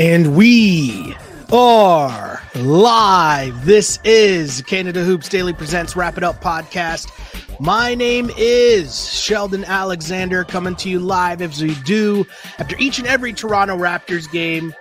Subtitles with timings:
[0.00, 1.14] And we
[1.52, 3.66] are live.
[3.66, 7.12] This is Canada Hoops Daily Presents Rap It Up podcast.
[7.60, 12.26] My name is Sheldon Alexander coming to you live as we do
[12.58, 14.74] after each and every Toronto Raptors game.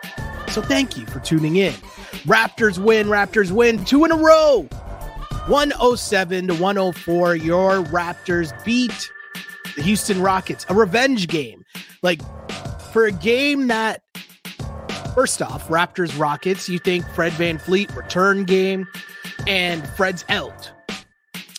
[0.47, 1.73] So thank you for tuning in.
[2.23, 4.69] Raptors win, Raptors win two in a row.
[5.47, 7.35] 107 to 104.
[7.35, 9.11] Your Raptors beat
[9.75, 10.65] the Houston Rockets.
[10.69, 11.65] A revenge game.
[12.03, 12.21] Like
[12.93, 14.01] for a game that
[15.13, 18.87] First off, Raptors Rockets, you think Fred VanVleet return game
[19.47, 20.71] and Fred's out.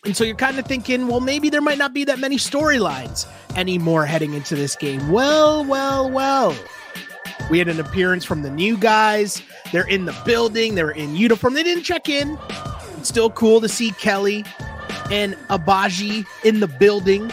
[0.05, 3.27] And so you're kind of thinking, well, maybe there might not be that many storylines
[3.57, 5.11] anymore heading into this game.
[5.11, 6.57] Well, well, well.
[7.51, 9.43] We had an appearance from the new guys.
[9.73, 11.55] They're in the building, they're in uniform.
[11.55, 12.39] They didn't check in.
[12.97, 14.45] It's still cool to see Kelly
[15.11, 17.31] and Agbaji in the building.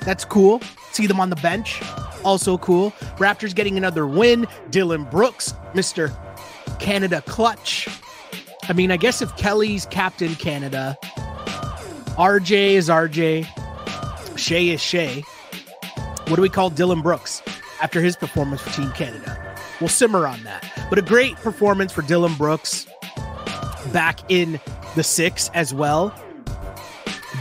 [0.00, 0.60] That's cool.
[0.92, 1.82] See them on the bench
[2.24, 2.92] also cool.
[3.18, 4.46] Raptors getting another win.
[4.70, 6.12] Dillon Brooks, Mr.
[6.78, 7.88] Canada clutch.
[8.68, 10.96] I mean, I guess if Kelly's captain Canada,
[12.16, 13.46] RJ is RJ,
[14.38, 15.22] Shai is Shai.
[16.28, 17.42] What do we call Dillon Brooks
[17.80, 19.38] after his performance for Team Canada?
[19.80, 20.64] We'll simmer on that.
[20.88, 22.86] But a great performance for Dillon Brooks
[23.92, 24.60] back in
[24.94, 26.14] the six as well.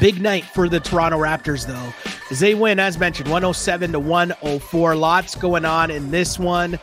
[0.02, 4.96] Big night for the Toronto Raptors, though as they win, as mentioned, 107 to 104.
[4.96, 6.80] Lots going on in this one.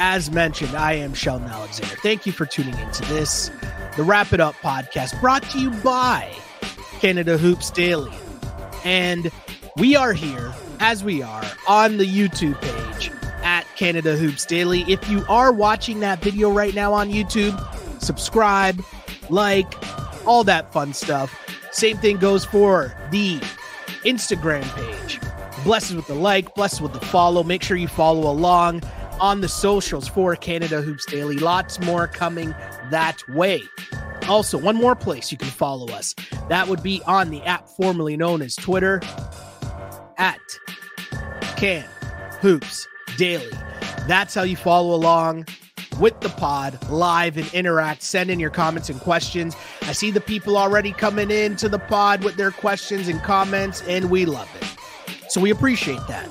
[0.00, 1.94] As mentioned, I am Sheldon Alexander.
[2.02, 3.52] Thank you for tuning into this,
[3.96, 6.34] the Rap It Up podcast, brought to you by
[6.98, 8.12] Canada Hoops Daily.
[8.84, 9.30] And
[9.76, 13.12] we are here, as we are, on the YouTube page
[13.44, 14.82] at Canada Hoops Daily.
[14.88, 17.56] If you are watching that video right now on YouTube,
[18.02, 18.82] subscribe,
[19.30, 19.72] like,
[20.26, 21.32] all that fun stuff.
[21.78, 23.38] Same thing goes for the
[24.04, 25.20] Instagram page.
[25.62, 27.44] Blessed with the like, blessed with the follow.
[27.44, 28.82] Make sure you follow along
[29.20, 31.36] on the socials for Canada Hoops Daily.
[31.36, 32.52] Lots more coming
[32.90, 33.62] that way.
[34.28, 36.16] Also, one more place you can follow us.
[36.48, 39.00] That would be on the app formerly known as Twitter
[40.16, 40.40] at
[41.56, 41.84] Can
[42.40, 43.52] Hoops Daily.
[44.08, 45.46] That's how you follow along
[45.98, 48.02] with the pod live and interact.
[48.02, 49.56] Send in your comments and questions.
[49.82, 53.82] I see the people already coming in to the pod with their questions and comments,
[53.82, 55.30] and we love it.
[55.30, 56.28] So we appreciate that.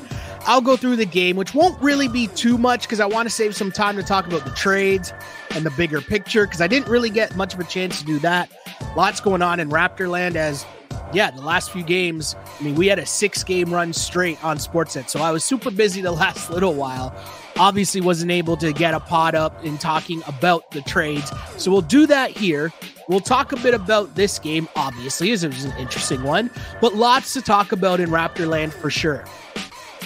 [0.48, 3.34] I'll go through the game, which won't really be too much because I want to
[3.34, 5.14] save some time to talk about the trades
[5.52, 8.18] and the bigger picture because I didn't really get much of a chance to do
[8.20, 8.50] that.
[8.96, 10.66] Lots going on in Raptorland as
[11.14, 14.58] yeah, the last few games, I mean, we had a six game run straight on
[14.58, 15.10] Sportsnet.
[15.10, 17.16] So I was super busy the last little while.
[17.60, 21.32] Obviously, wasn't able to get a pod up in talking about the trades.
[21.58, 22.72] So we'll do that here.
[23.08, 26.52] We'll talk a bit about this game, obviously, as it was an interesting one,
[26.82, 29.24] but lots to talk about in Raptorland for sure.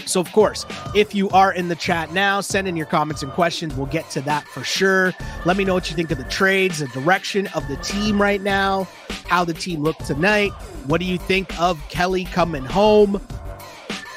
[0.06, 3.31] So, of course, if you are in the chat now, send in your comments and
[3.31, 3.75] questions.
[3.75, 5.13] We'll get to that for sure.
[5.45, 8.41] Let me know what you think of the trades, the direction of the team right
[8.41, 8.88] now,
[9.25, 10.51] how the team looked tonight.
[10.85, 13.22] What do you think of Kelly coming home?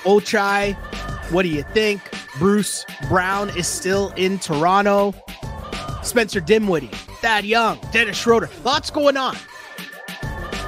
[0.05, 0.75] Ochai,
[1.31, 2.01] what do you think?
[2.39, 5.15] Bruce Brown is still in Toronto.
[6.03, 8.51] Spencer Dinwiddie, Thad Young, Dennis Schroeder.
[8.63, 9.37] Lots going on.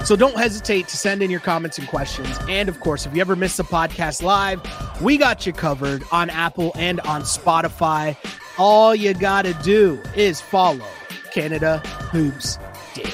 [0.04, 2.38] So don't hesitate to send in your comments and questions.
[2.48, 4.62] And of course, if you ever miss the podcast live,
[5.02, 8.16] we got you covered on Apple and on Spotify.
[8.56, 10.86] All you got to do is follow
[11.32, 11.78] Canada
[12.12, 12.58] Hoops
[12.94, 13.10] Daily.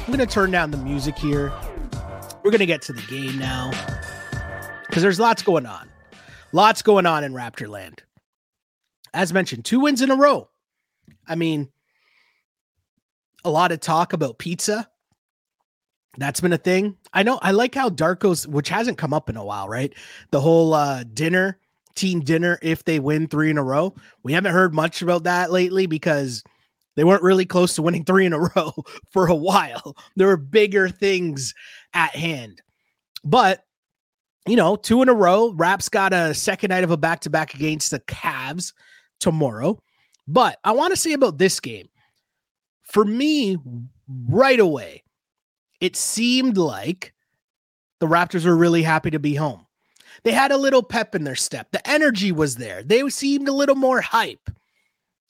[0.00, 1.52] I'm going to turn down the music here.
[2.42, 3.70] We're going to get to the game now
[4.88, 5.88] because there's lots going on.
[6.54, 7.98] Lots going on in Raptorland.
[9.12, 10.48] As mentioned, two wins in a row.
[11.26, 11.68] I mean,
[13.44, 14.88] a lot of talk about pizza.
[16.16, 16.96] That's been a thing.
[17.12, 19.92] I know I like how Darko's, which hasn't come up in a while, right?
[20.30, 21.58] The whole uh dinner,
[21.96, 23.92] team dinner, if they win three in a row.
[24.22, 26.44] We haven't heard much about that lately because
[26.94, 28.72] they weren't really close to winning three in a row
[29.10, 29.96] for a while.
[30.14, 31.52] There were bigger things
[31.94, 32.62] at hand.
[33.24, 33.64] But
[34.46, 35.52] you know, two in a row.
[35.52, 38.72] Raps got a second night of a back to back against the Cavs
[39.20, 39.80] tomorrow.
[40.26, 41.88] But I want to say about this game
[42.84, 43.56] for me,
[44.08, 45.02] right away,
[45.80, 47.12] it seemed like
[48.00, 49.66] the Raptors were really happy to be home.
[50.22, 51.70] They had a little pep in their step.
[51.72, 52.82] The energy was there.
[52.82, 54.48] They seemed a little more hype.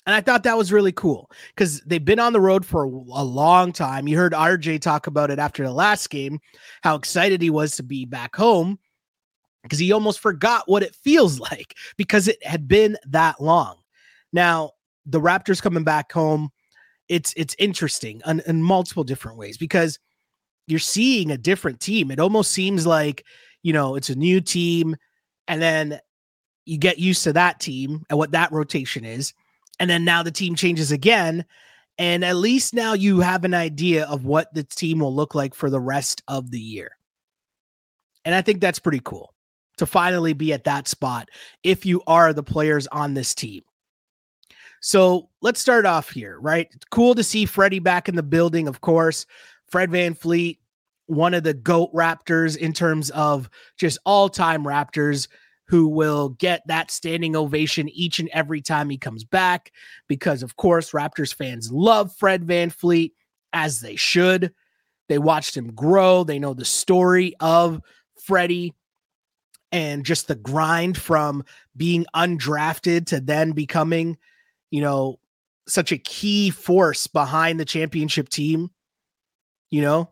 [0.07, 2.89] And I thought that was really cool because they've been on the road for a
[2.89, 4.07] long time.
[4.07, 6.41] You heard RJ talk about it after the last game,
[6.83, 8.79] how excited he was to be back home
[9.65, 13.79] because he almost forgot what it feels like because it had been that long.
[14.33, 14.73] Now,
[15.07, 16.51] the Raptors coming back home,
[17.09, 19.99] it's it's interesting in, in multiple different ways because
[20.67, 22.11] you're seeing a different team.
[22.11, 23.25] It almost seems like,
[23.63, 24.97] you know, it's a new team
[25.47, 26.01] and then
[26.65, 29.35] you get used to that team and what that rotation is.
[29.79, 31.45] And then now the team changes again.
[31.99, 35.55] And at least now you have an idea of what the team will look like
[35.55, 36.97] for the rest of the year.
[38.25, 39.34] And I think that's pretty cool
[39.79, 41.29] to finally be at that spot
[41.63, 43.63] if you are the players on this team.
[44.81, 46.69] So let's start off here, right?
[46.91, 49.25] Cool to see Freddie back in the building, of course.
[49.69, 50.59] Fred VanVleet,
[51.07, 53.49] one of the GOAT Raptors in terms of
[53.79, 55.29] just all time Raptors
[55.67, 59.73] who will get that standing ovation each and every time he comes back
[60.07, 63.13] because, of course, Raptors fans love Fred VanVleet
[63.55, 64.53] as they should.
[65.09, 67.81] They watched him grow, they know the story of
[68.23, 68.75] Freddie
[69.75, 71.45] and just the grind from
[71.77, 74.17] being undrafted to then becoming
[74.75, 75.21] you know,
[75.69, 78.73] such a key force behind the championship team.
[79.71, 80.11] You know,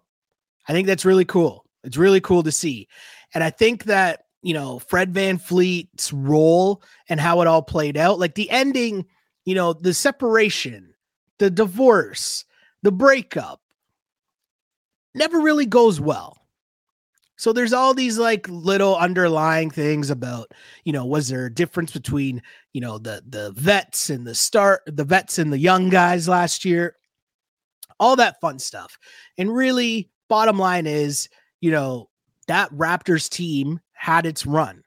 [0.69, 1.65] I think that's really cool.
[1.83, 2.87] It's really cool to see.
[3.35, 8.21] And I think that, you know, Fred VanVleet's role and how it all played out,
[8.21, 9.05] like the ending,
[9.45, 10.95] you know, the separation,
[11.41, 12.45] the divorce,
[12.85, 13.61] the breakup
[15.13, 16.39] never really goes well.
[17.43, 20.53] So there's all these like little underlying things about,
[20.85, 22.41] you know, was there a difference between,
[22.73, 26.65] you know, the the vets and the start the vets and the young guys last
[26.65, 26.95] year?
[27.99, 28.97] All that fun stuff.
[29.39, 31.29] And really bottom line is,
[31.61, 32.11] you know,
[32.47, 34.85] that Raptors team had its run.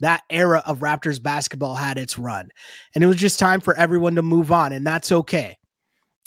[0.00, 2.48] That era of Raptors basketball had its run.
[2.94, 5.58] And it was just time for everyone to move on and that's okay.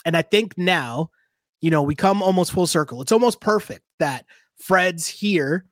[0.05, 1.09] And I think now,
[1.59, 3.01] you know, we come almost full circle.
[3.01, 4.27] It's almost perfect that
[4.59, 5.65] Fred's here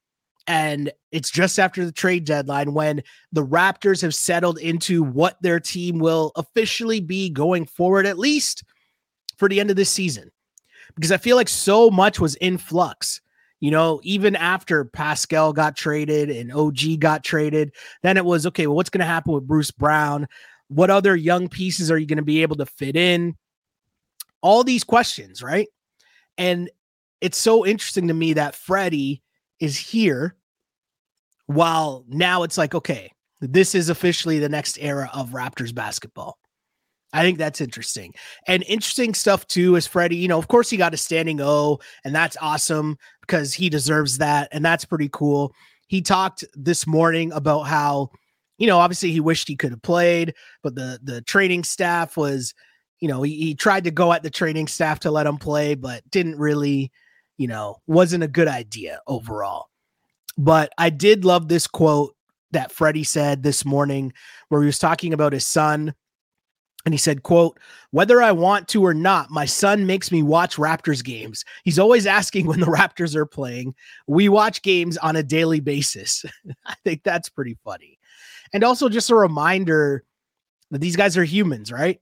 [0.49, 5.59] and it's just after the trade deadline when the Raptors have settled into what their
[5.59, 8.63] team will officially be going forward, at least
[9.37, 10.31] for the end of this season.
[10.95, 13.21] Because I feel like so much was in flux.
[13.59, 18.65] You know, even after Pascal got traded and OG got traded, then it was okay,
[18.65, 20.27] well, what's going to happen with Bruce Brown?
[20.67, 23.37] What other young pieces are you going to be able to fit in?
[24.41, 25.67] All these questions, right?
[26.39, 26.71] And
[27.21, 29.21] it's so interesting to me that Freddie
[29.59, 30.35] is here
[31.49, 33.11] while now it's like, okay,
[33.41, 36.37] this is officially the next era of Raptors basketball.
[37.11, 38.13] I think that's interesting.
[38.45, 41.79] And interesting stuff too is Freddie, you know, of course he got a standing O,
[42.05, 44.49] and that's awesome because he deserves that.
[44.51, 45.55] And that's pretty cool.
[45.87, 48.11] He talked this morning about how,
[48.59, 52.53] you know, obviously he wished he could have played, but the the training staff was,
[52.99, 55.73] you know, he, he tried to go at the training staff to let him play,
[55.73, 56.91] but didn't really,
[57.39, 59.65] you know, wasn't a good idea overall.
[60.39, 62.15] But I did love this quote
[62.51, 64.13] that Freddie said this morning
[64.47, 65.93] where he was talking about his son.
[66.85, 67.59] And he said quote
[67.91, 71.43] whether i want to or not my son makes me watch raptors games.
[71.65, 73.75] He's always asking when the raptors are playing.
[74.07, 76.23] We watch games on a daily basis.
[76.65, 77.99] I think that's pretty funny.
[78.53, 80.05] And also just a reminder
[80.71, 81.99] that these guys are humans right?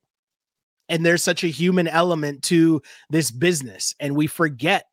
[0.90, 4.86] And there's such a human element to this business and we forget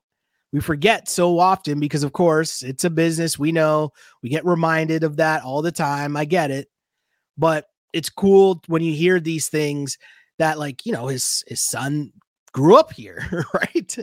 [0.54, 3.92] we forget so often because of course it's a business we know
[4.22, 6.68] we get reminded of that all the time i get it.
[7.36, 9.98] But it's cool when you hear these things
[10.38, 12.12] that like you know his his son
[12.52, 13.96] grew up here right?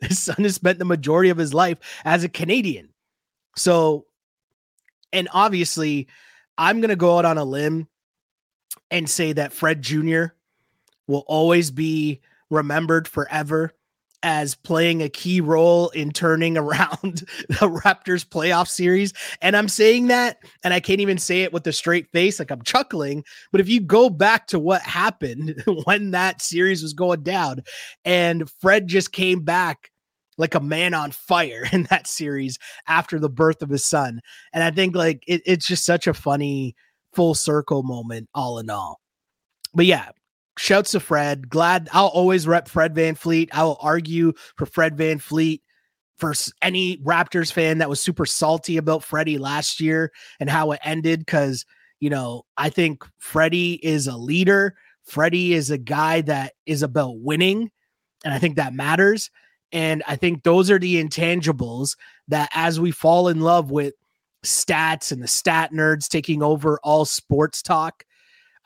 [0.00, 1.76] His son has spent the majority of his life
[2.06, 2.88] as a canadian.
[3.56, 4.06] So
[5.12, 6.08] and obviously
[6.56, 7.86] i'm going to go out on a limb
[8.90, 10.24] and say that fred jr
[11.06, 13.72] will always be remembered forever
[14.26, 19.12] as playing a key role in turning around the Raptors playoff series.
[19.40, 22.50] And I'm saying that, and I can't even say it with a straight face, like
[22.50, 23.22] I'm chuckling.
[23.52, 27.62] But if you go back to what happened when that series was going down,
[28.04, 29.92] and Fred just came back
[30.38, 34.20] like a man on fire in that series after the birth of his son.
[34.52, 36.74] And I think like it, it's just such a funny
[37.14, 38.98] full circle moment, all in all.
[39.72, 40.08] But yeah,
[40.58, 41.48] shouts to Fred.
[41.48, 43.48] Glad I'll always rep Fred VanVleet.
[43.52, 45.60] I will argue for Fred VanVleet
[46.18, 46.32] for
[46.62, 51.26] any Raptors fan that was super salty about Freddie last year and how it ended.
[51.26, 51.66] Cause,
[52.00, 54.76] you know, I think Freddie is a leader.
[55.04, 57.70] Freddie is a guy that is about winning.
[58.24, 59.30] And I think that matters.
[59.72, 61.96] And I think those are the intangibles
[62.28, 63.94] that as we fall in love with
[64.44, 68.04] stats and the stat nerds taking over all sports talk,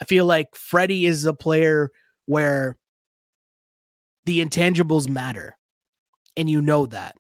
[0.00, 1.90] I feel like Freddie is a player
[2.26, 2.76] where
[4.24, 5.56] the intangibles matter.
[6.36, 7.16] And you know that.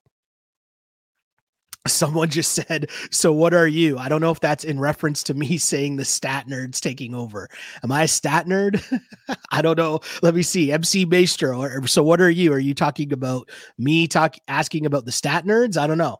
[1.86, 3.98] Someone just said, So what are you?
[3.98, 7.48] I don't know if that's in reference to me saying the stat nerds taking over.
[7.82, 8.82] Am I a stat nerd?
[9.50, 10.00] I don't know.
[10.22, 10.72] Let me see.
[10.72, 11.60] MC Maestro.
[11.60, 12.52] Or, so what are you?
[12.52, 15.76] Are you talking about me talk asking about the stat nerds?
[15.76, 16.18] I don't know.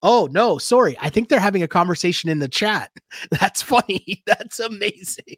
[0.00, 0.96] Oh, no, sorry.
[1.00, 2.92] I think they're having a conversation in the chat.
[3.32, 4.22] That's funny.
[4.26, 5.36] That's amazing.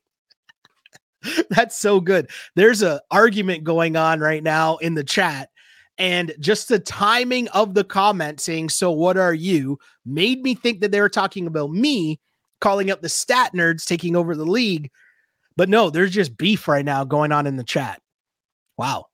[1.51, 2.31] That's so good.
[2.57, 5.51] There's a argument going on right now in the chat
[5.99, 9.79] and just the timing of the comment saying so what are you?
[10.07, 12.19] made me think that they were talking about me
[12.61, 14.91] calling up the stat nerds taking over the league.
[15.57, 18.01] But no there's just beef right now going on in the chat.
[18.79, 19.07] Wow.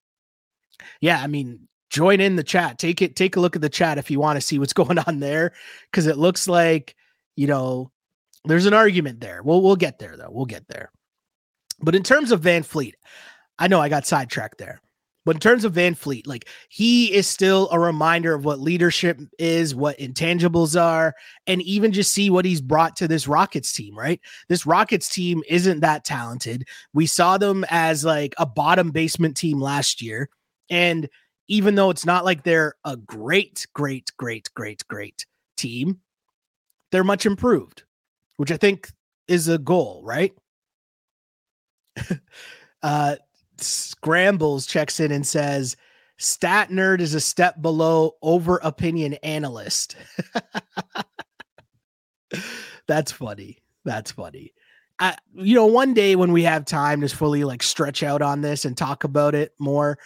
[1.00, 2.78] Yeah i mean join in the chat.
[2.78, 4.98] Take it take a look at the chat if you want to see what's going
[4.98, 5.52] on there
[5.90, 6.94] because it looks like
[7.34, 7.90] you know
[8.44, 9.42] there's an argument there.
[9.42, 10.30] We'll we'll get there though.
[10.30, 10.92] We'll get there
[11.80, 12.94] but in terms of VanVleet,
[13.58, 14.80] I know I got sidetracked there.
[15.26, 19.74] But in terms of VanVleet, like he is still a reminder of what leadership is,
[19.74, 21.14] what intangibles are,
[21.48, 24.20] and even just see what he's brought to this Rockets team, right?
[24.48, 26.68] This Rockets team isn't that talented.
[26.94, 30.28] We saw them as like a bottom basement team last year.
[30.70, 31.08] And
[31.48, 36.00] even though it's not like they're a great, great, great, great, great team,
[36.92, 37.82] they're much improved,
[38.36, 38.90] which I think
[39.26, 40.32] is a goal, right?
[42.82, 43.16] uh,
[43.58, 45.76] Scrambles checks in and says,
[46.18, 49.96] Stat nerd is a step below over opinion analyst.
[52.88, 53.58] That's funny.
[53.84, 54.52] That's funny.
[54.98, 58.40] I, you know, one day when we have time to fully like stretch out on
[58.40, 59.98] this and talk about it more,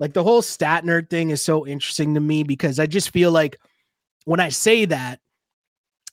[0.00, 3.30] like the whole stat nerd thing is so interesting to me because I just feel
[3.30, 3.56] like
[4.24, 5.20] when I say that,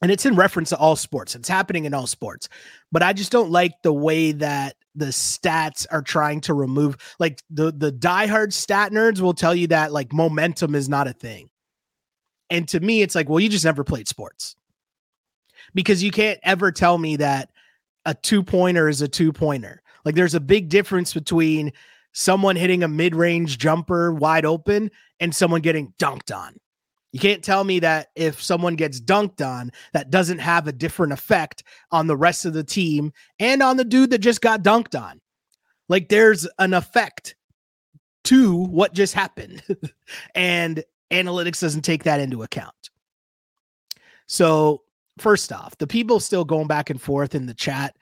[0.02, 2.48] and it's in reference to all sports, it's happening in all sports,
[2.92, 7.42] but I just don't like the way that the stats are trying to remove like
[7.50, 11.50] the the diehard stat nerds will tell you that like momentum is not a thing.
[12.50, 14.56] And to me, it's like, well, you just never played sports.
[15.74, 17.52] Because you can't ever tell me that
[18.06, 19.82] a two pointer is a two pointer.
[20.04, 21.72] Like there's a big difference between
[22.12, 24.90] someone hitting a mid range jumper wide open
[25.20, 26.56] and someone getting dunked on.
[27.12, 31.14] You can't tell me that if someone gets dunked on, that doesn't have a different
[31.14, 35.00] effect on the rest of the team and on the dude that just got dunked
[35.00, 35.20] on.
[35.88, 37.36] Like there's an effect
[38.26, 39.64] to what just happened.
[40.36, 42.76] and analytics doesn't take that into account.
[44.28, 44.84] So,
[45.18, 47.96] first off, the people still going back and forth in the chat.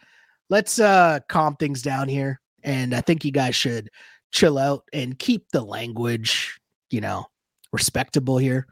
[0.50, 2.42] Let's uh calm things down here.
[2.64, 3.90] And I think you guys should
[4.32, 6.60] chill out and keep the language,
[6.90, 7.28] you know,
[7.72, 8.68] respectable here.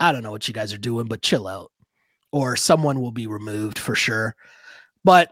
[0.00, 1.70] I don't know what you guys are doing, but chill out,
[2.32, 4.34] or someone will be removed for sure.
[5.04, 5.30] But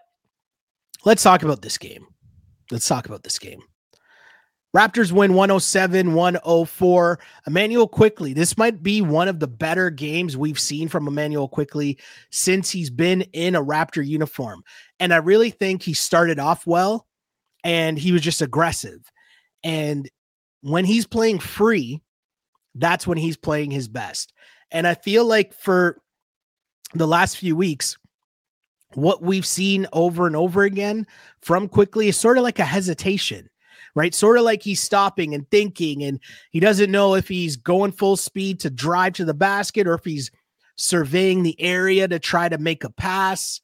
[1.05, 2.07] let's talk about this game.
[2.71, 3.63] Let's talk about this game.
[4.77, 7.19] Raptors win 107 104.
[7.47, 8.35] Immanuel Quickley.
[8.35, 11.99] This might be one of the better games we've seen from Immanuel Quickley
[12.31, 14.63] since he's been in a Raptor uniform.
[15.01, 17.07] And I really think he started off well
[17.65, 19.11] and he was just aggressive.
[19.65, 20.09] And
[20.61, 22.03] when he's playing free,
[22.75, 24.35] that's when he's playing his best.
[24.71, 26.01] And I feel like for
[26.95, 27.97] the last few weeks,
[28.95, 31.07] what we've seen over and over again
[31.43, 33.49] from Quickley is sort of like a hesitation,
[33.95, 34.15] right?
[34.15, 36.21] Sort of like he's stopping and thinking, and
[36.51, 40.05] he doesn't know if he's going full speed to drive to the basket or if
[40.05, 40.31] he's
[40.77, 43.61] surveying the area to try to make a pass.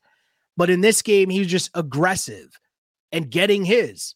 [0.56, 2.58] But in this game, he was just aggressive
[3.12, 4.14] and getting his,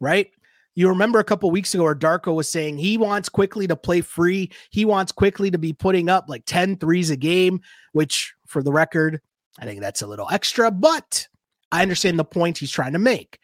[0.00, 0.30] right?
[0.74, 4.00] You remember a couple weeks ago where Darko was saying he wants Quickley to play
[4.00, 4.50] free.
[4.70, 7.60] He wants Quickley to be putting up like 10 threes a game,
[7.92, 9.20] which for the record,
[9.58, 11.28] I think that's a little extra, but
[11.70, 13.38] I understand the point he's trying to make.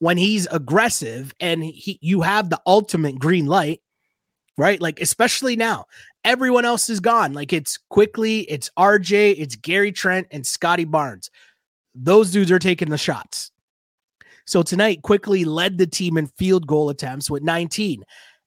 [0.00, 3.80] When he's aggressive and he you have the ultimate green light,
[4.58, 4.80] right?
[4.80, 5.86] Like especially now,
[6.24, 7.32] everyone else is gone.
[7.32, 11.30] Like it's Quickley, it's RJ, it's Gary Trent and Scottie Barnes.
[11.94, 13.51] Those dudes are taking the shots.
[14.46, 18.04] So tonight, Quickley led the team in field goal attempts with 19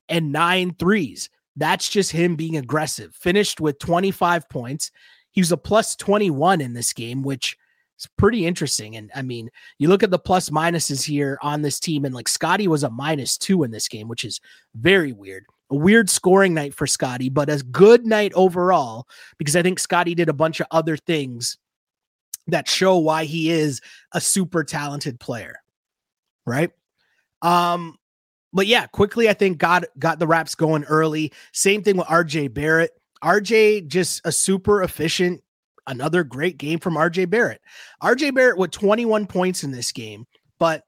[0.09, 1.29] and nine threes.
[1.55, 3.15] That's just him being aggressive.
[3.15, 4.91] Finished with 25 points.
[5.31, 7.57] He was a plus 21 in this game, which
[7.97, 8.95] is pretty interesting.
[8.97, 9.49] And I mean,
[9.79, 12.89] you look at the plus minuses here on this team, and like Scotty was a
[12.89, 14.41] minus two in this game, which is
[14.75, 15.45] very weird.
[15.71, 19.07] A weird scoring night for Scotty, but a good night overall
[19.39, 21.57] because I think Scotty did a bunch of other things
[22.47, 25.55] that show why he is a super talented player
[26.45, 26.71] right?
[27.41, 27.97] Um,
[28.53, 31.31] but yeah, Quickley I think got got the Raps going early.
[31.51, 32.91] Same thing with RJ Barrett.
[33.23, 35.43] RJ just a super efficient,
[35.87, 37.61] another great game from RJ Barrett.
[38.01, 40.25] RJ Barrett with 21 points in this game,
[40.59, 40.83] but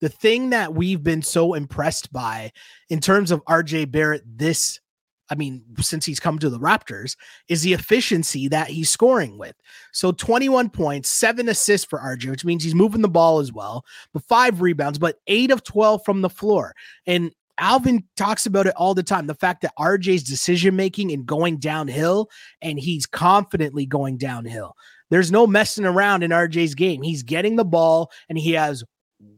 [0.00, 2.52] the thing that we've been so impressed by
[2.90, 4.80] in terms of RJ Barrett this
[5.30, 7.16] I mean, since he's come to the Raptors,
[7.48, 9.54] is the efficiency that he's scoring with.
[9.92, 13.84] So 21 points, seven assists for RJ, which means he's moving the ball as well,
[14.12, 16.74] but five rebounds, but eight of 12 from the floor.
[17.06, 19.26] And Alvin talks about it all the time.
[19.26, 22.28] The fact that RJ's decision making and going downhill,
[22.60, 24.76] and he's confidently going downhill.
[25.10, 27.02] There's no messing around in RJ's game.
[27.02, 28.84] He's getting the ball and he has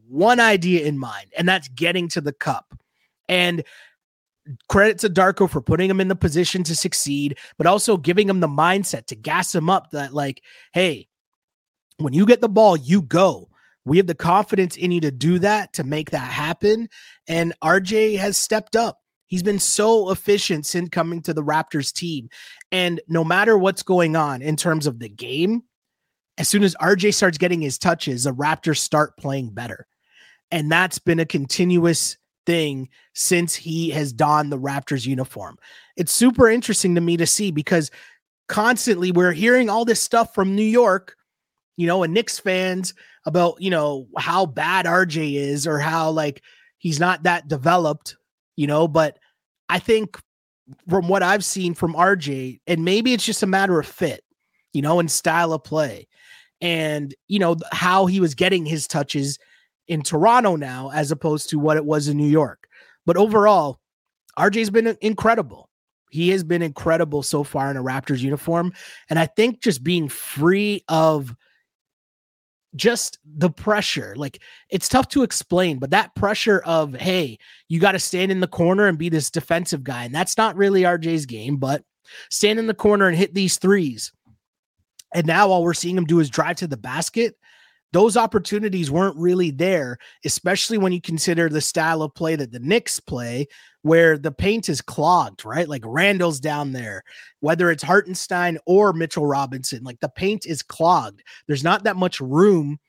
[0.07, 2.73] one idea in mind, and that's getting to the cup.
[3.27, 3.63] And
[4.67, 8.39] credit to Darko for putting him in the position to succeed, but also giving him
[8.39, 11.07] the mindset to gas him up that, like, hey,
[11.97, 13.49] when you get the ball, you go.
[13.85, 16.89] We have the confidence in you to do that, to make that happen.
[17.27, 18.99] And RJ has stepped up.
[19.27, 22.29] He's been so efficient since coming to the Raptors team.
[22.71, 25.63] And no matter what's going on in terms of the game,
[26.37, 29.85] as soon as RJ starts getting his touches, the Raptors start playing better.
[30.51, 32.17] And that's been a continuous
[32.49, 35.55] thing since he has donned the Raptors uniform.
[35.95, 37.91] It's super interesting to me to see because
[38.47, 41.15] constantly we're hearing all this stuff from New York,
[41.77, 42.95] you know, and Knicks fans
[43.27, 46.41] about, you know, how bad RJ is or how like
[46.79, 48.15] he's not that developed,
[48.55, 49.19] you know, but
[49.69, 50.17] I think
[50.89, 54.23] from what I've seen from RJ, and maybe it's just a matter of fit,
[54.73, 56.07] you know, and style of play
[56.61, 59.37] and, you know, how he was getting his touches
[59.89, 62.67] in Toronto now as opposed to what it was in New York.
[63.05, 63.79] But overall,
[64.37, 65.67] RJ's been incredible.
[66.11, 68.71] He has been incredible so far in a Raptors uniform.
[69.09, 71.35] And I think just being free of
[72.75, 77.93] just the pressure, like it's tough to explain, but that pressure of, hey, you got
[77.93, 80.03] to stand in the corner and be this defensive guy.
[80.03, 81.83] And that's not really RJ's game, but
[82.29, 84.11] stand in the corner and hit these threes.
[85.13, 87.35] And now all we're seeing him do is drive to the basket
[87.91, 92.59] those opportunities weren't really there, especially when you consider the style of play that the
[92.59, 93.47] Knicks play,
[93.81, 95.67] where the paint is clogged, right?
[95.67, 97.03] Like Randle's down there,
[97.39, 101.23] whether it's Hartenstein or Mitchell Robinson, like the paint is clogged.
[101.47, 102.79] There's not that much room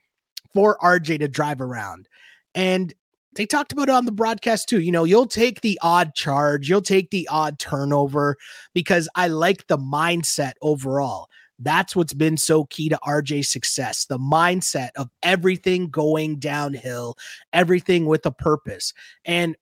[0.52, 2.08] for RJ to drive around.
[2.54, 2.92] And
[3.36, 4.80] they talked about it on the broadcast too.
[4.80, 8.36] You know, you'll take the odd charge, you'll take the odd turnover
[8.74, 11.28] because I like the mindset overall.
[11.60, 17.16] That's what's been so key to RJ's success the mindset of everything going downhill,
[17.52, 18.92] everything with a purpose.
[19.24, 19.56] And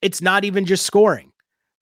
[0.00, 1.32] it's not even just scoring,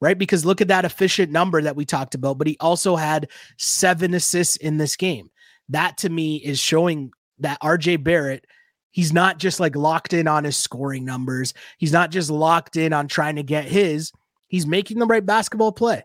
[0.00, 0.18] right?
[0.18, 4.14] Because look at that efficient number that we talked about, but he also had seven
[4.14, 5.30] assists in this game.
[5.68, 8.46] That to me is showing that RJ Barrett
[8.92, 11.52] he's not just like locked in on his scoring numbers.
[11.78, 14.12] He's not just locked in on trying to get his.
[14.46, 16.04] He's making the right basketball play.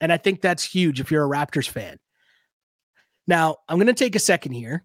[0.00, 1.98] And I think that's huge if you're a Raptors fan.
[3.26, 4.84] Now, I'm going to take a second here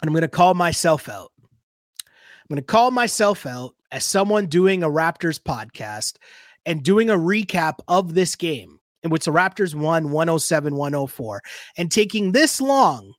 [0.00, 1.32] and I'm going to call myself out.
[1.40, 6.16] I'm going to call myself out as someone doing a Raptors podcast
[6.64, 11.42] and doing a recap of this game in which the Raptors won 107 104
[11.76, 13.14] and taking this long.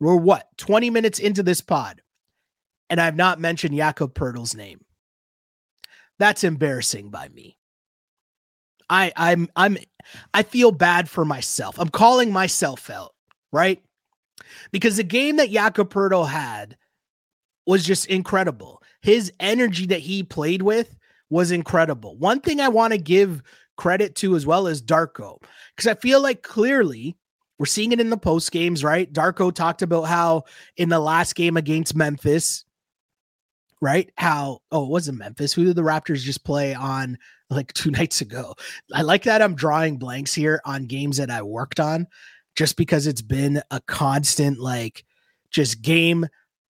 [0.00, 2.00] We're what, 20 minutes into this pod,
[2.88, 4.84] and I've not mentioned Jakob Poeltl's name.
[6.18, 7.58] That's embarrassing by me.
[8.88, 9.76] I I'm I'm
[10.32, 11.78] I feel bad for myself.
[11.78, 13.12] I'm calling myself out
[13.52, 13.82] right?
[14.72, 16.76] Because the game that Jakob had
[17.66, 18.82] was just incredible.
[19.02, 20.96] His energy that he played with
[21.30, 22.16] was incredible.
[22.16, 23.42] One thing I want to give
[23.76, 25.40] credit to as well as Darko,
[25.76, 27.16] because I feel like clearly
[27.58, 29.12] we're seeing it in the post games, right?
[29.12, 30.44] Darko talked about how
[30.76, 32.64] in the last game against Memphis,
[33.80, 34.10] right?
[34.16, 35.52] How oh, it wasn't Memphis.
[35.52, 37.18] Who did the Raptors just play on
[37.50, 38.54] like two nights ago?
[38.94, 42.06] I like that I'm drawing blanks here on games that I worked on
[42.58, 45.04] just because it's been a constant like
[45.52, 46.26] just game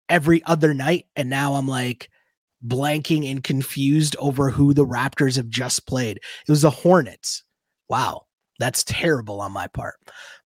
[0.09, 2.09] every other night and now I'm like
[2.67, 6.17] blanking and confused over who the Raptors have just played.
[6.17, 7.45] It was the Hornets.
[7.87, 8.23] Wow,
[8.59, 9.95] that's terrible on my part.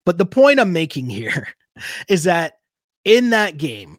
[0.06, 1.48] But the point I'm making here
[2.08, 2.52] is that
[3.04, 3.98] in that game,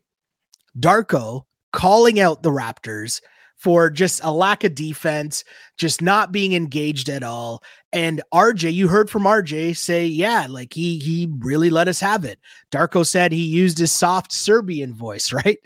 [0.80, 1.44] Darko
[1.74, 3.20] calling out the Raptors
[3.58, 5.44] for just a lack of defense,
[5.78, 7.62] just not being engaged at all.
[7.96, 12.26] And RJ, you heard from RJ say, yeah, like he he really let us have
[12.26, 12.40] it.
[12.70, 15.58] Darko said he used his soft Serbian voice, right?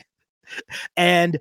[0.96, 1.40] and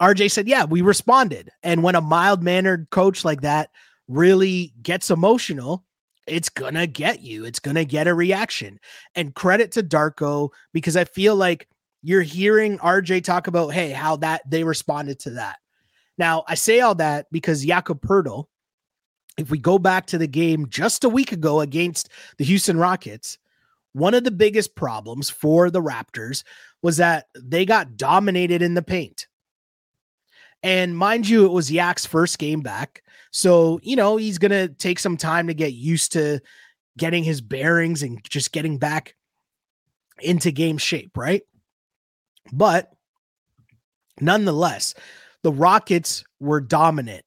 [0.00, 1.50] RJ said, yeah, we responded.
[1.62, 3.70] And when a mild mannered coach like that
[4.08, 5.84] really gets emotional,
[6.26, 7.44] it's gonna get you.
[7.44, 8.80] It's gonna get a reaction.
[9.14, 11.68] And credit to Darko because I feel like
[12.02, 15.58] you're hearing RJ talk about, hey, how that they responded to that.
[16.18, 18.46] Now, I say all that because Jakob Poeltl,
[19.36, 23.38] if we go back to the game just a week ago against the Houston Rockets,
[23.92, 26.44] one of the biggest problems for the Raptors
[26.82, 29.26] was that they got dominated in the paint.
[30.62, 33.02] And mind you, it was Yak's first game back.
[33.30, 36.40] So, you know, he's going to take some time to get used to
[36.96, 39.14] getting his bearings and just getting back
[40.20, 41.42] into game shape, right?
[42.52, 42.92] But
[44.20, 44.94] nonetheless,
[45.42, 47.24] the Rockets were dominant.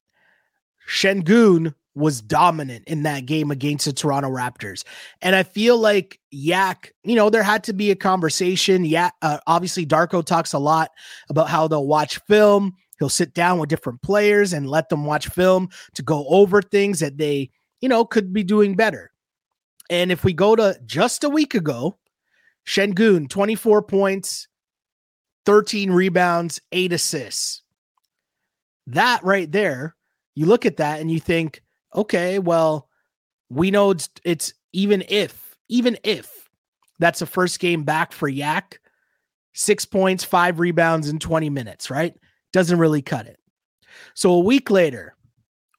[0.88, 4.84] Sengun was dominant in that game against the Toronto Raptors.
[5.20, 8.84] And I feel like Yak, you know, there had to be a conversation.
[8.84, 10.90] Yeah, uh, obviously Darko talks a lot
[11.28, 12.74] about how they'll watch film.
[12.98, 17.00] He'll sit down with different players and let them watch film to go over things
[17.00, 19.10] that they, you know, could be doing better.
[19.90, 21.98] And if we go to just a week ago,
[22.66, 24.48] Sengun, 24 points,
[25.46, 27.62] 13 rebounds, eight assists.
[28.86, 29.96] That right there,
[30.34, 31.62] you look at that and you think,
[31.94, 32.88] okay, well,
[33.48, 36.48] we know it's, it's even if, even if
[36.98, 38.80] that's a first game back for Yak,
[39.54, 42.14] six points, five rebounds in 20 minutes, right?
[42.52, 43.38] Doesn't really cut it.
[44.14, 45.14] So a week later,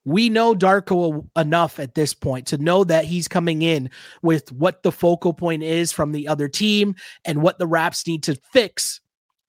[0.05, 3.89] we know Darko enough at this point to know that he's coming in
[4.21, 6.95] with what the focal point is from the other team
[7.25, 9.01] and what the Raps need to fix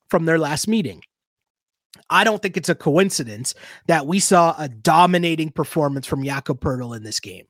[0.08, 1.02] from their last meeting.
[2.08, 3.54] I don't think it's a coincidence
[3.86, 7.46] that we saw a dominating performance from Jakob Poeltl in this game.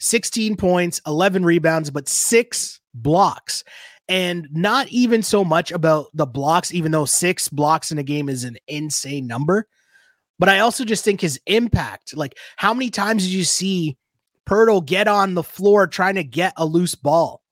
[0.00, 3.64] 16 points, 11 rebounds, but six blocks.
[4.08, 8.28] And not even so much about the blocks, even though six blocks in a game
[8.28, 9.68] is an insane number.
[10.38, 13.96] But I also just think his impact, like how many times did you see
[14.48, 17.42] Poeltl get on the floor trying to get a loose ball?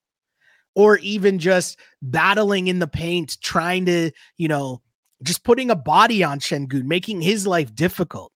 [0.75, 4.81] Or even just battling in the paint, trying to, you know,
[5.23, 8.31] just putting a body on Sengun, making his life difficult.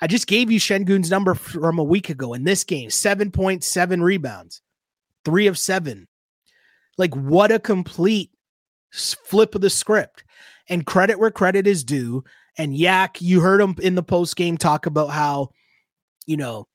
[0.00, 4.62] I just gave you Sengun's number from a week ago in this game 7.7 rebounds,
[5.24, 6.06] three of seven.
[6.96, 8.30] Like, what a complete
[8.92, 10.24] flip of the script.
[10.68, 12.24] And credit where credit is due.
[12.58, 15.50] And Yak, you heard him in the post game talk about how,
[16.26, 16.66] you know,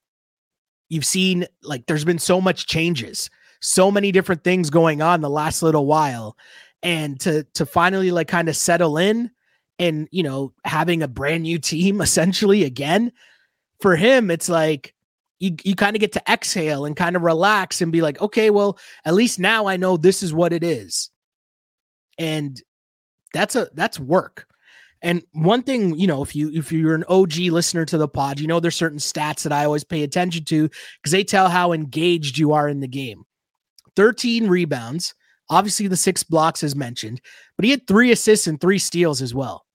[0.90, 3.30] you've seen like there's been so much changes,
[3.62, 6.36] so many different things going on the last little while
[6.84, 9.32] and to to finally like kind of settle in
[9.80, 13.12] and you know having a brand new team essentially again
[13.82, 14.94] for him it's like
[15.40, 18.50] you, you kind of get to exhale and kind of relax and be like okay
[18.50, 21.10] well at least now i know this is what it is.
[22.18, 22.62] And
[23.34, 24.48] that's a that's work.
[25.02, 28.40] And one thing you know if you if you're an og listener to the pod
[28.40, 30.70] you know there's certain stats that i always pay attention to
[31.02, 33.26] because they tell how engaged you are in the game.
[33.96, 35.14] 13 rebounds
[35.54, 37.22] Obviously, the six blocks as mentioned,
[37.56, 39.66] but he had three assists and three steals as well.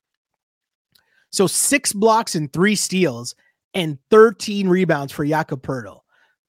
[1.30, 3.34] So six blocks and three steals
[3.74, 6.00] and 13 rebounds for Jakob Poeltl.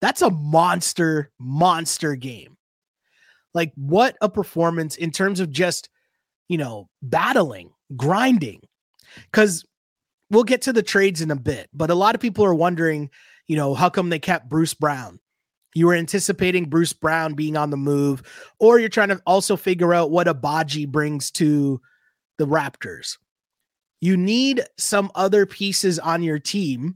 [0.02, 2.58] That's a monster, monster game.
[3.54, 5.89] Like what a performance in terms of just,
[6.48, 8.62] you know, battling, grinding.
[9.32, 9.63] Because
[10.32, 13.10] we'll get to the trades in a bit, but a lot of people are wondering,
[13.48, 15.20] you know, how come they kept Bruce Brown?
[15.80, 18.22] You were anticipating Bruce Brown being on the move,
[18.60, 21.80] or you're trying to also figure out what Agbaji brings to
[22.38, 23.18] the Raptors.
[24.02, 26.96] You need some other pieces on your team.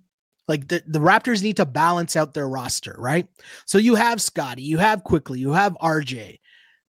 [0.49, 3.25] Like the, the Raptors need to balance out their roster, right?
[3.65, 6.39] So you have Scotty, you have Quickley, you have RJ.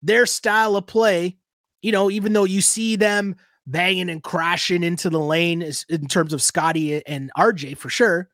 [0.02, 1.36] Their style of play,
[1.82, 3.36] you know, even though you see them
[3.68, 8.30] banging and crashing into the lane in terms of Scotty and RJ for sure,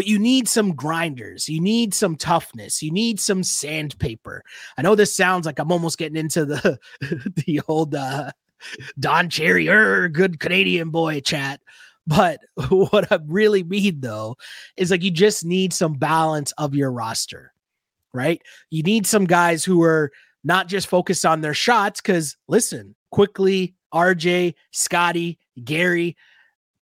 [0.00, 1.46] but you need some grinders.
[1.46, 2.82] You need some toughness.
[2.82, 4.42] You need some sandpaper.
[4.78, 6.78] I know this sounds like I'm almost getting into the
[7.46, 8.30] the old uh,
[8.98, 11.60] Don Cherry or good Canadian boy chat.
[12.06, 14.38] But what I really mean though
[14.78, 17.52] is like you just need some balance of your roster,
[18.14, 18.40] right?
[18.70, 20.10] You need some guys who are
[20.44, 22.00] not just focused on their shots.
[22.00, 26.16] Because listen, Quickley, RJ, Scotty, Gary,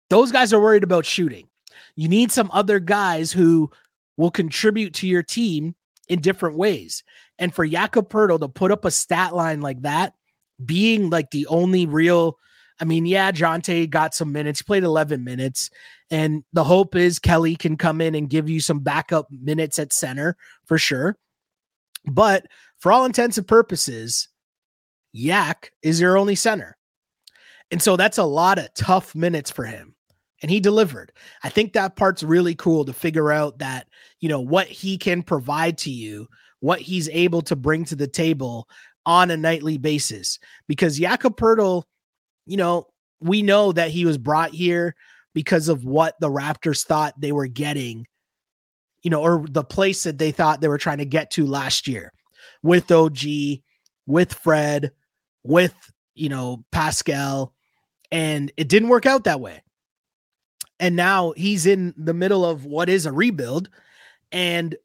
[0.09, 1.47] those guys are worried about shooting.
[1.95, 3.71] You need some other guys who
[4.17, 5.75] will contribute to your team
[6.07, 7.03] in different ways.
[7.39, 10.13] And for Jakob Poeltl to put up a stat line like that,
[10.63, 12.37] being like the only real,
[12.79, 15.69] I mean, yeah, Jontay got some minutes, played 11 minutes.
[16.11, 19.93] And the hope is Kelly can come in and give you some backup minutes at
[19.93, 21.17] center for sure.
[22.05, 22.45] But
[22.79, 24.27] for all intents and purposes,
[25.11, 26.77] Yak is your only center.
[27.71, 29.94] And so that's a lot of tough minutes for him
[30.45, 31.11] and he delivered.
[31.41, 33.87] I think that part's really cool to figure out that,
[34.19, 36.27] you know, what he can provide to you,
[36.59, 38.69] what he's able to bring to the table
[39.07, 40.37] on a nightly basis.
[40.67, 41.85] Because Jakob Poeltl,
[42.45, 42.85] you know,
[43.19, 44.95] we know that he was brought here
[45.33, 48.05] because of what the Raptors thought they were getting,
[49.01, 51.87] you know, or the place that they thought they were trying to get to last
[51.87, 52.13] year
[52.61, 53.17] with OG,
[54.05, 54.91] with Fred,
[55.41, 55.73] with,
[56.13, 57.51] you know, Pascal.
[58.11, 59.63] And it didn't work out that way.
[60.79, 63.69] And now he's in the middle of what is a rebuild.
[64.31, 64.75] And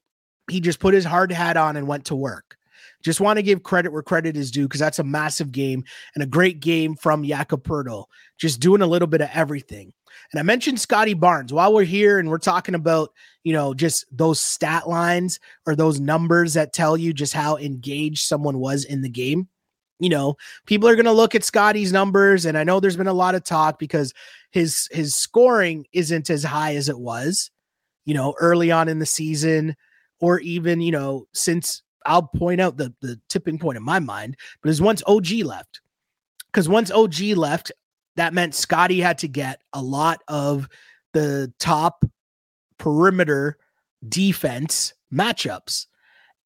[0.49, 2.57] he just put his hard hat on and went to work.
[3.03, 6.23] Just want to give credit where credit is due because that's a massive game and
[6.23, 8.05] a great game from Jakob Poeltl,
[8.37, 9.91] just doing a little bit of everything.
[10.31, 13.11] And I mentioned Scotty Barnes while we're here and we're talking about,
[13.43, 18.25] you know, just those stat lines or those numbers that tell you just how engaged
[18.25, 19.47] someone was in the game.
[19.99, 23.07] You know, people are going to look at Scotty's numbers and I know there's been
[23.07, 24.13] a lot of talk because
[24.51, 27.49] his his scoring isn't as high as it was,
[28.05, 29.75] you know, early on in the season
[30.19, 34.37] or even, you know, since I'll point out the the tipping point in my mind,
[34.61, 35.81] but is once OG left.
[36.51, 37.71] Because once OG left,
[38.17, 40.67] that meant Scotty had to get a lot of
[41.13, 42.03] the top
[42.77, 43.57] perimeter
[44.07, 45.85] defense matchups.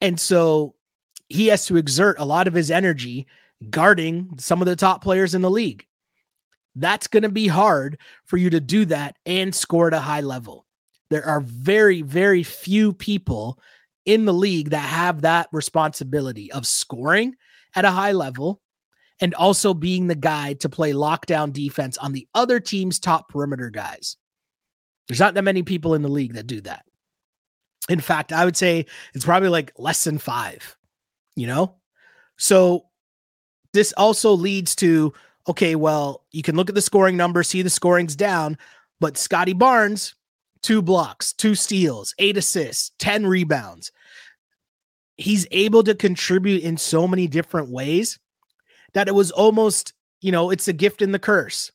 [0.02, 0.76] And so
[1.28, 3.26] he has to exert a lot of his energy
[3.70, 5.86] guarding some of the top players in the league.
[6.76, 10.22] That's going to be hard for you to do that and score at a high
[10.22, 10.66] level.
[11.10, 13.60] There are very, very few people
[14.06, 17.36] in the league that have that responsibility of scoring
[17.76, 18.62] at a high level
[19.22, 23.70] and also being the guy to play lockdown defense on the other team's top perimeter
[23.70, 24.18] guys.
[25.08, 26.86] There's not that many people in the league that do that.
[27.88, 30.76] In fact, I would say it's probably like less than five,
[31.36, 31.76] you know?
[32.38, 32.86] So
[33.74, 35.14] this also leads to
[35.48, 38.58] okay, well, you can look at the scoring number, see the scoring's down,
[39.00, 40.16] but Scotty Barnes,
[40.62, 43.92] two blocks, two steals, eight assists, 10 rebounds.
[45.18, 48.20] He's able to contribute in so many different ways
[48.94, 51.72] that it was almost, you know, it's a gift and the curse.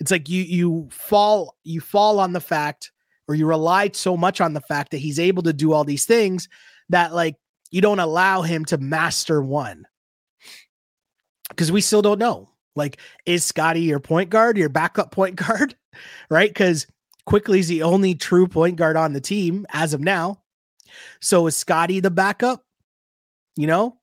[0.00, 2.90] It's like you you fall you fall on the fact
[3.28, 6.06] or you rely so much on the fact that he's able to do all these
[6.06, 6.48] things
[6.88, 7.36] that like
[7.70, 9.86] you don't allow him to master one.
[11.48, 12.51] Because we still don't know.
[12.74, 15.76] Like, is Scotty your point guard, your backup point guard?
[16.30, 16.50] right?
[16.50, 16.86] Because
[17.26, 20.42] Quickley is the only true point guard on the team as of now.
[21.20, 22.64] So is Scotty the backup?
[23.56, 23.98] You know,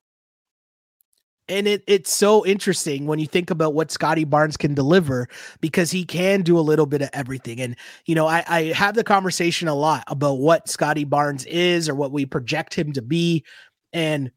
[1.48, 5.28] and it it's so interesting when you think about what Scotty Barnes can deliver
[5.60, 7.60] because he can do a little bit of everything.
[7.60, 11.88] And you know, I, I have the conversation a lot about what Scotty Barnes is
[11.88, 13.44] or what we project him to be.
[13.92, 14.30] And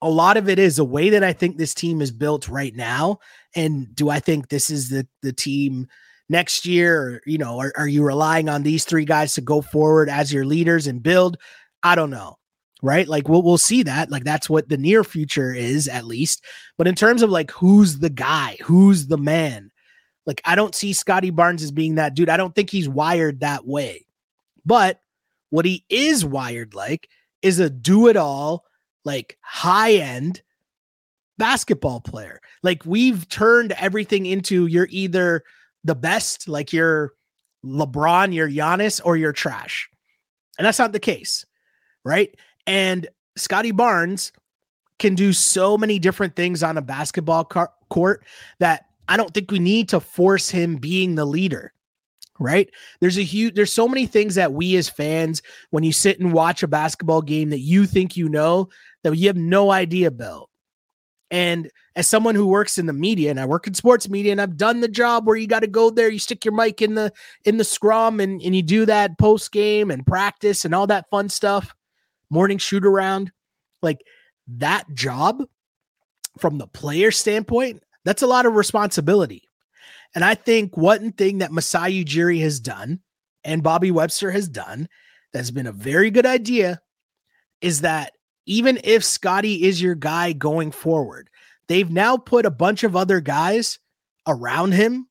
[0.00, 2.74] a lot of it is the way that I think this team is built right
[2.74, 3.18] now.
[3.54, 5.88] And do I think this is the the team
[6.28, 7.00] next year?
[7.00, 10.32] Or, you know, are, are you relying on these three guys to go forward as
[10.32, 11.36] your leaders and build?
[11.82, 12.38] I don't know
[12.82, 13.08] right?
[13.08, 14.10] Like we'll we'll see that.
[14.10, 16.44] Like that's what the near future is at least.
[16.76, 19.70] But in terms of like who's the guy, who's the man,
[20.26, 22.28] like I don't see Scotty Barnes as being that dude.
[22.28, 24.06] I don't think he's wired that way.
[24.64, 25.00] But
[25.50, 27.08] what he is wired like
[27.42, 28.64] is a do it all,
[29.08, 30.42] like high end
[31.38, 32.40] basketball player.
[32.62, 35.44] Like we've turned everything into you're either
[35.84, 37.14] the best, like you're
[37.64, 39.88] LeBron, you're Giannis, or you're trash.
[40.58, 41.46] And that's not the case,
[42.04, 42.34] right?
[42.66, 44.32] And Scottie Barnes
[44.98, 48.24] can do so many different things on a basketball car- court
[48.58, 51.72] that I don't think we need to force him being the leader.
[52.40, 52.70] Right?
[53.00, 56.32] There's a huge there's so many things that we as fans when you sit and
[56.32, 58.68] watch a basketball game that you think you know
[59.04, 60.48] that you have no idea about.
[61.30, 64.40] And as someone who works in the media and I work in sports media and
[64.40, 66.94] I've done the job where you got to go there, you stick your mic in
[66.94, 67.12] the
[67.44, 71.10] in the scrum and, and you do that post game and practice and all that
[71.10, 71.74] fun stuff
[72.30, 73.32] morning shoot around,
[73.82, 74.04] like
[74.46, 75.42] that job
[76.38, 79.48] from the player standpoint, that's a lot of responsibility.
[80.14, 83.00] And I think one thing that Masai Ujiri has done
[83.44, 84.88] and Bobby Webster has done
[85.32, 86.80] that's been a very good idea
[87.60, 88.12] is that
[88.48, 91.28] even if Scotty is your guy going forward,
[91.68, 93.78] they've now put a bunch of other guys
[94.26, 95.06] around him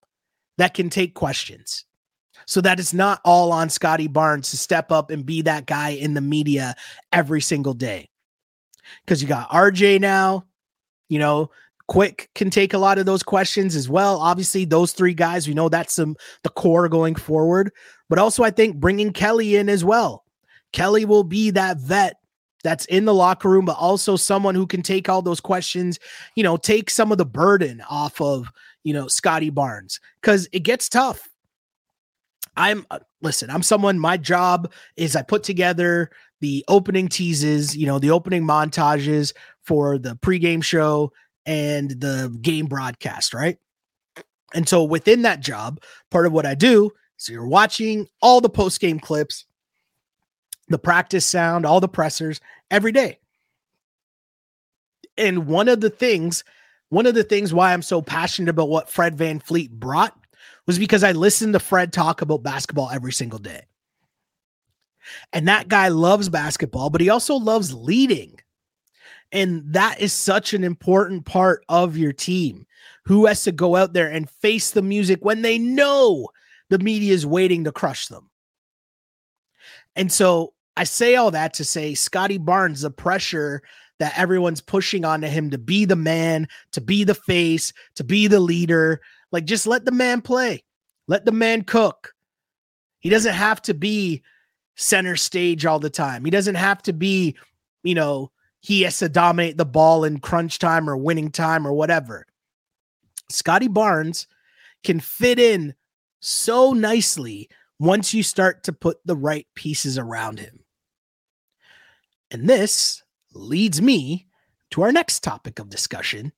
[0.58, 1.86] that can take questions
[2.47, 5.89] so that it's not all on Scotty Barnes to step up and be that guy
[5.89, 6.76] in the media
[7.13, 8.10] every single day.
[9.06, 10.45] Because you got RJ now,
[11.08, 11.52] you know,
[11.88, 14.19] Quick can take a lot of those questions as well.
[14.19, 17.71] Obviously, those three guys, we know that's some the core going forward.
[18.10, 20.26] But also, I think bringing Kelly in as well.
[20.73, 22.16] Kelly will be that vet
[22.63, 26.00] that's in the locker room, but also someone who can take all those questions,
[26.36, 28.52] you know, take some of the burden off of,
[28.84, 31.28] you know, Scotty Barnes because it gets tough.
[32.56, 36.10] I'm uh, listen, I'm someone my job is I put together
[36.41, 41.12] the opening teases, you know, the opening montages for the pregame show
[41.46, 43.58] and the game broadcast, right?
[44.54, 48.50] And so within that job, part of what I do is you're watching all the
[48.50, 49.46] post game clips,
[50.67, 53.19] the practice sound, all the pressers every day.
[55.17, 56.43] And one of the things,
[56.89, 60.17] one of the things why I'm so passionate about what Fred VanVleet brought
[60.65, 63.63] was because I listened to Fred talk about basketball every single day.
[65.32, 68.39] And that guy loves basketball, but he also loves leading.
[69.32, 72.65] And that is such an important part of your team.
[73.06, 76.27] Who has to go out there and face the music when they know
[76.69, 78.30] the media is waiting to crush them?
[79.95, 83.63] And so I say all that to say Scotty Barnes, the pressure
[83.97, 88.27] that everyone's pushing onto him to be the man, to be the face, to be
[88.27, 89.01] the leader.
[89.31, 90.63] Like, just let the man play,
[91.07, 92.13] let the man cook.
[92.99, 94.21] He doesn't have to be
[94.75, 96.23] center stage all the time.
[96.23, 97.35] He doesn't have to be,
[97.81, 101.73] you know, he has to dominate the ball in crunch time or winning time or
[101.73, 102.27] whatever.
[103.31, 104.27] Scotty Barnes
[104.83, 105.73] can fit in
[106.19, 110.59] so nicely once you start to put the right pieces around him.
[112.31, 114.27] And this leads me
[114.71, 116.33] to our next topic of discussion,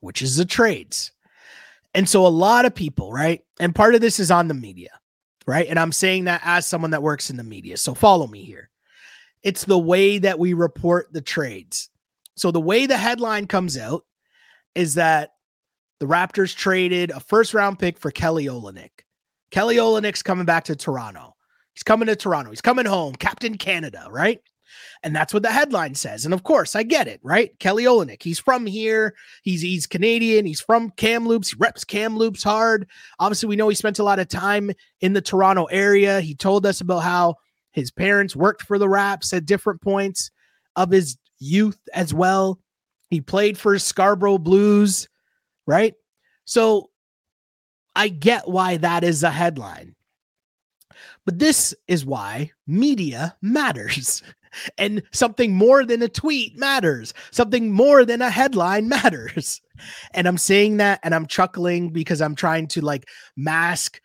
[0.00, 1.12] which is the trades.
[1.94, 3.42] And so a lot of people, right?
[3.60, 4.90] And part of this is on the media,
[5.46, 5.66] right?
[5.68, 7.76] And I'm saying that as someone that works in the media.
[7.76, 8.70] So follow me here.
[9.42, 11.90] It's the way that we report the trades.
[12.36, 14.04] So the way the headline comes out
[14.74, 15.32] is that
[16.00, 18.90] the Raptors traded a first round pick for Kelly Olynyk.
[19.50, 21.36] Kelly Olynyk's coming back to Toronto.
[21.74, 22.50] He's coming to Toronto.
[22.50, 24.40] He's coming home, Captain Canada, right?
[25.04, 26.24] And that's what the headline says.
[26.24, 27.58] And of course, I get it, right?
[27.58, 29.14] Kelly Olynyk, he's from here.
[29.42, 30.46] He's he's Canadian.
[30.46, 31.50] He's from Kamloops.
[31.50, 32.86] He reps Kamloops hard.
[33.18, 36.20] Obviously, we know he spent a lot of time in the Toronto area.
[36.20, 37.34] He told us about how
[37.72, 40.30] his parents worked for the Raps at different points
[40.76, 42.60] of his youth as well.
[43.10, 45.08] He played for Scarborough Blues,
[45.66, 45.94] right?
[46.44, 46.90] So
[47.96, 49.94] I get why that is a headline.
[51.24, 54.22] But this is why media matters.
[54.78, 57.14] And something more than a tweet matters.
[57.30, 59.60] Something more than a headline matters.
[60.12, 64.00] And I'm saying that and I'm chuckling because I'm trying to like mask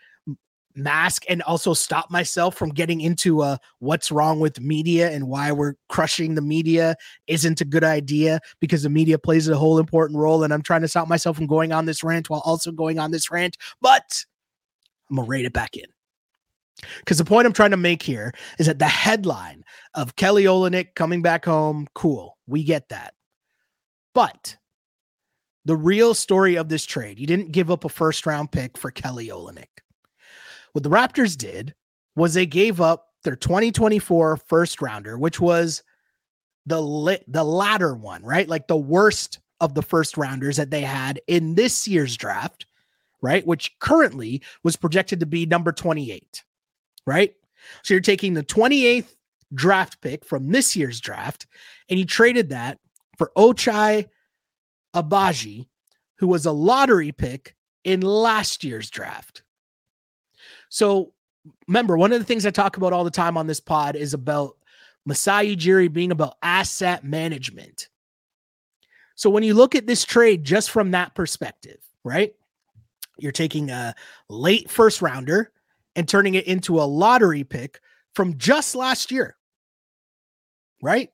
[0.78, 5.52] mask and also stop myself from getting into a what's wrong with media and why
[5.52, 10.20] we're crushing the media isn't a good idea because the media plays a whole important
[10.20, 13.00] role and I'm trying to stop myself from going on this rant while also going
[13.00, 14.24] on this rant but
[15.10, 15.86] I'm gonna rate it back in
[17.00, 20.96] because the point I'm trying to make here is that the headline of Kelly Olynyk
[20.96, 23.14] coming back home cool we get that
[24.14, 24.58] but
[25.68, 28.90] the real story of this trade, you didn't give up a first round pick for
[28.90, 29.68] Kelly Olynyk.
[30.72, 31.76] What the Raptors did
[32.16, 35.84] was they gave up their 2024 first rounder, which was
[36.66, 38.48] the lit the latter one, right?
[38.48, 42.66] Like the worst of the first rounders that they had in this year's draft,
[43.22, 43.46] right?
[43.46, 46.46] Which currently was projected to be number 28,
[47.06, 47.36] right?
[47.84, 49.17] So you're taking the 28th
[49.54, 51.48] draft pick from this year's draft
[51.90, 52.80] and he traded that
[53.18, 54.08] for Ochai
[54.96, 55.68] Agbaji,
[56.18, 59.44] who was a lottery pick in last year's draft.
[60.70, 61.14] So
[61.68, 64.14] remember, one of the things I talk about all the time on this pod is
[64.14, 64.58] about
[65.06, 67.90] Masai Ujiri being about asset management.
[69.16, 72.34] So when you look at this trade just from that perspective, right?
[73.18, 73.96] You're taking a
[74.30, 75.52] late first rounder
[75.96, 77.80] and turning it into a lottery pick
[78.16, 79.36] from just last year.
[80.82, 81.10] Right?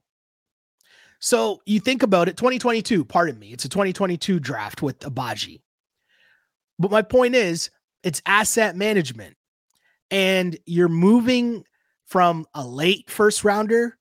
[1.19, 5.62] So you think about it 2022, pardon me, it's a 2022 draft with Agbaji.
[6.77, 7.69] But my point is,
[8.03, 9.38] it's asset management
[10.12, 11.63] and you're moving
[12.06, 13.97] from a late first rounder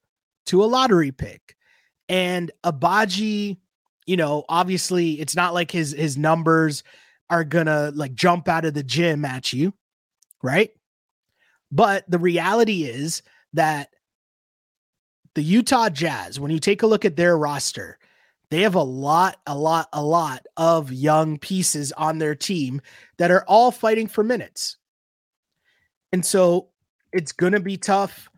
[0.46, 1.56] to a lottery pick.
[2.08, 3.56] And Agbaji,
[4.06, 6.82] you know, obviously it's not like his his numbers
[7.30, 9.72] are gonna like jump out of the gym at you,
[10.42, 10.70] right?
[11.72, 13.22] But the reality is
[13.54, 13.88] that
[15.34, 17.98] the Utah Jazz, when you take a look at their roster,
[18.50, 22.82] they have a lot, a lot, a lot of young pieces on their team
[23.16, 24.76] that are all fighting for minutes.
[26.12, 26.68] And so
[27.14, 28.28] it's going to be tough.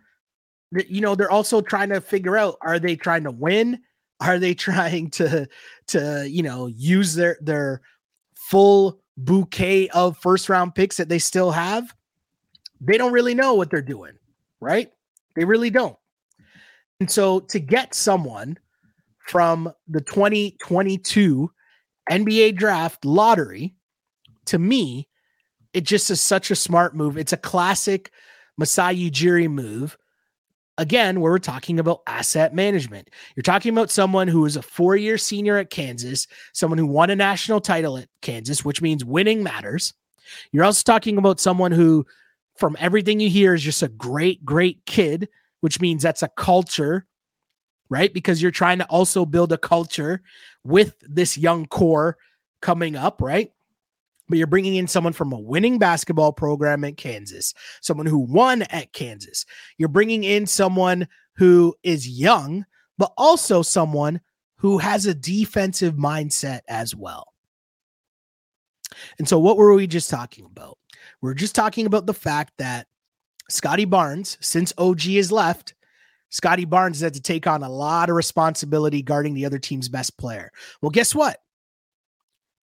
[0.71, 3.81] You know, they're also trying to figure out are they trying to win?
[4.21, 5.49] Are they trying to
[5.89, 7.81] to, you know, use their their
[8.37, 11.93] full bouquet of first round picks that they still have?
[12.85, 14.13] They don't really know what they're doing,
[14.61, 14.91] right?
[15.37, 15.97] They really don't.
[17.01, 18.59] And so to get someone
[19.19, 21.51] from the 2022
[22.11, 23.75] NBA draft lottery
[24.47, 25.09] to me
[25.75, 27.19] it just is such a smart move.
[27.19, 28.13] It's a classic
[28.57, 29.99] Masai Ujiri move.
[30.79, 33.11] Again, where we're talking about asset management.
[33.37, 37.11] You're talking about someone who is a four year senior at Kansas, someone who won
[37.11, 39.93] a national title at Kansas, which means winning matters.
[40.51, 42.07] You're also talking about someone who,
[42.57, 45.29] from everything you hear, is just a great, great kid,
[45.61, 47.07] which means that's a culture,
[47.89, 48.13] right?
[48.13, 50.23] Because you're trying to also build a culture
[50.65, 52.17] with this young core
[52.61, 53.51] coming up, right?
[54.29, 58.63] but you're bringing in someone from a winning basketball program at Kansas, someone who won
[58.63, 59.45] at Kansas.
[59.77, 62.65] You're bringing in someone who is young,
[62.97, 64.21] but also someone
[64.57, 67.33] who has a defensive mindset as well.
[69.19, 70.79] And so, what were we just talking about?
[71.25, 72.87] We're just talking about the fact that
[73.49, 75.73] Scottie Barnes, since OG has left,
[76.29, 79.89] Scottie Barnes has had to take on a lot of responsibility guarding the other team's
[79.89, 80.53] best player.
[80.83, 81.39] Well, guess what?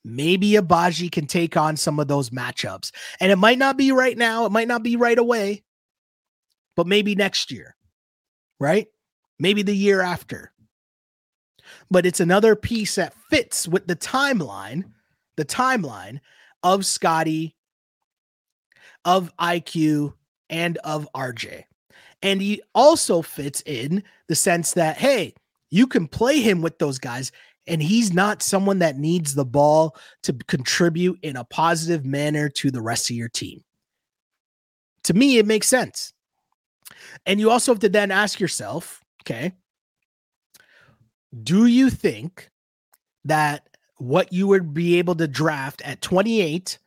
[0.06, 2.92] Maybe Agbaji can take on some of those matchups.
[3.20, 5.64] And it might not be right now, it might not be right away,
[6.76, 7.76] but maybe next year,
[8.60, 8.86] right?
[9.40, 10.54] Maybe the year after.
[11.90, 14.92] But it's another piece that fits with the timeline,
[15.36, 16.20] the timeline
[16.62, 17.56] of Scottie,
[19.06, 20.14] of IQ,
[20.50, 21.64] and of RJ.
[22.22, 25.34] And he also fits in the sense that, hey,
[25.72, 27.32] you can play him with those guys,
[27.66, 32.70] and he's not someone that needs the ball to contribute in a positive manner to
[32.70, 33.64] the rest of your team.
[35.06, 36.14] To me, it makes sense.
[37.26, 39.54] And you also have to then ask yourself, okay,
[41.44, 42.50] do you think
[43.26, 46.78] that what you would be able to draft at 28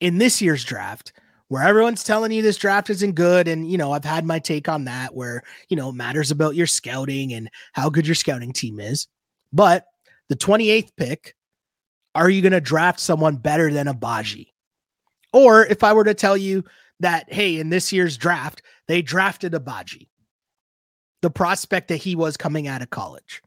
[0.00, 1.12] in this year's draft
[1.50, 3.48] where everyone's telling you this draft isn't good.
[3.48, 6.54] And, you know, I've had my take on that where, you know, it matters about
[6.54, 9.08] your scouting and how good your scouting team is.
[9.52, 9.84] But
[10.28, 11.34] the 28th pick,
[12.14, 14.52] are you going to draft someone better than Agbaji?
[15.32, 16.62] Or if I were to tell you
[17.00, 20.06] that, hey, in this year's draft, they drafted Agbaji,
[21.20, 23.42] the prospect that he was coming out of college.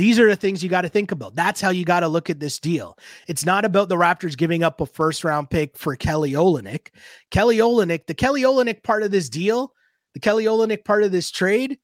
[0.00, 1.34] These are the things you got to think about.
[1.34, 2.96] That's how you got to look at this deal.
[3.28, 6.88] It's not about the Raptors giving up a first round pick for Kelly Olynyk.
[7.30, 9.74] Kelly Olynyk, the Kelly Olynyk part of this deal,
[10.14, 11.78] the Kelly Olynyk part of this trade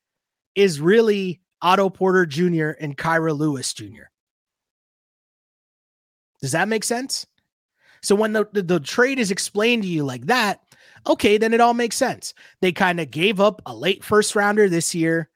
[0.55, 2.71] is really Otto Porter Jr.
[2.81, 4.05] and Kira Lewis Jr.
[6.41, 7.27] Does that make sense?
[8.01, 10.63] So when the, the, the trade is explained to you like that,
[11.07, 12.33] okay, then it all makes sense.
[12.63, 15.29] They kind of gave up a late first rounder this year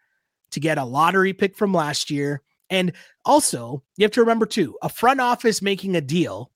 [0.52, 2.40] to get a lottery pick from last year
[2.70, 2.92] and
[3.24, 6.50] also, you have to remember too, a front office making a deal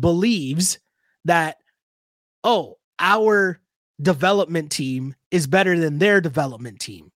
[0.00, 0.78] believes
[1.24, 1.56] that,
[2.44, 3.60] oh, our
[4.00, 7.10] development team is better than their development team.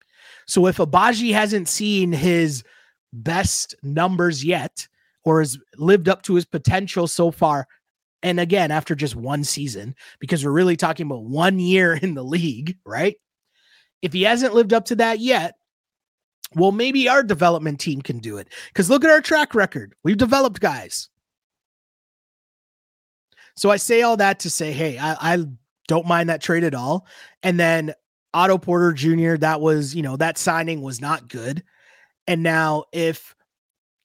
[0.46, 2.64] So if Agbaji hasn't seen his
[3.12, 4.88] best numbers yet
[5.24, 7.68] or has lived up to his potential so far,
[8.22, 12.24] and again, after just one season, because we're really talking about one year in the
[12.24, 13.16] league, right?
[14.00, 15.54] If he hasn't lived up to that yet,
[16.54, 18.48] well, maybe our development team can do it.
[18.68, 19.94] Because look at our track record.
[20.02, 21.08] We've developed guys.
[23.56, 25.44] So I say all that to say, hey, I, I
[25.88, 27.06] don't mind that trade at all.
[27.42, 27.94] And then
[28.34, 31.62] Otto Porter Jr., that was, you know, that signing was not good.
[32.26, 33.34] And now if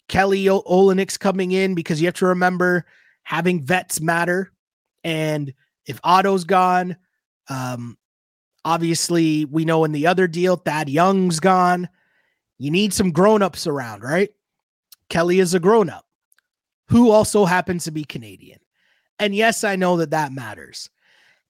[0.09, 2.85] Kelly Olynyk's coming in, because you have to remember
[3.23, 4.51] having vets matter.
[5.03, 5.53] And
[5.85, 6.97] if Otto's gone,
[7.49, 7.97] um,
[8.65, 11.87] obviously we know in the other deal, Thad Young's gone.
[12.57, 14.29] You need some grown-ups around, right?
[15.09, 16.05] Kelly is a grown-up
[16.89, 18.59] who also happens to be Canadian.
[19.19, 20.89] And yes, I know that that matters.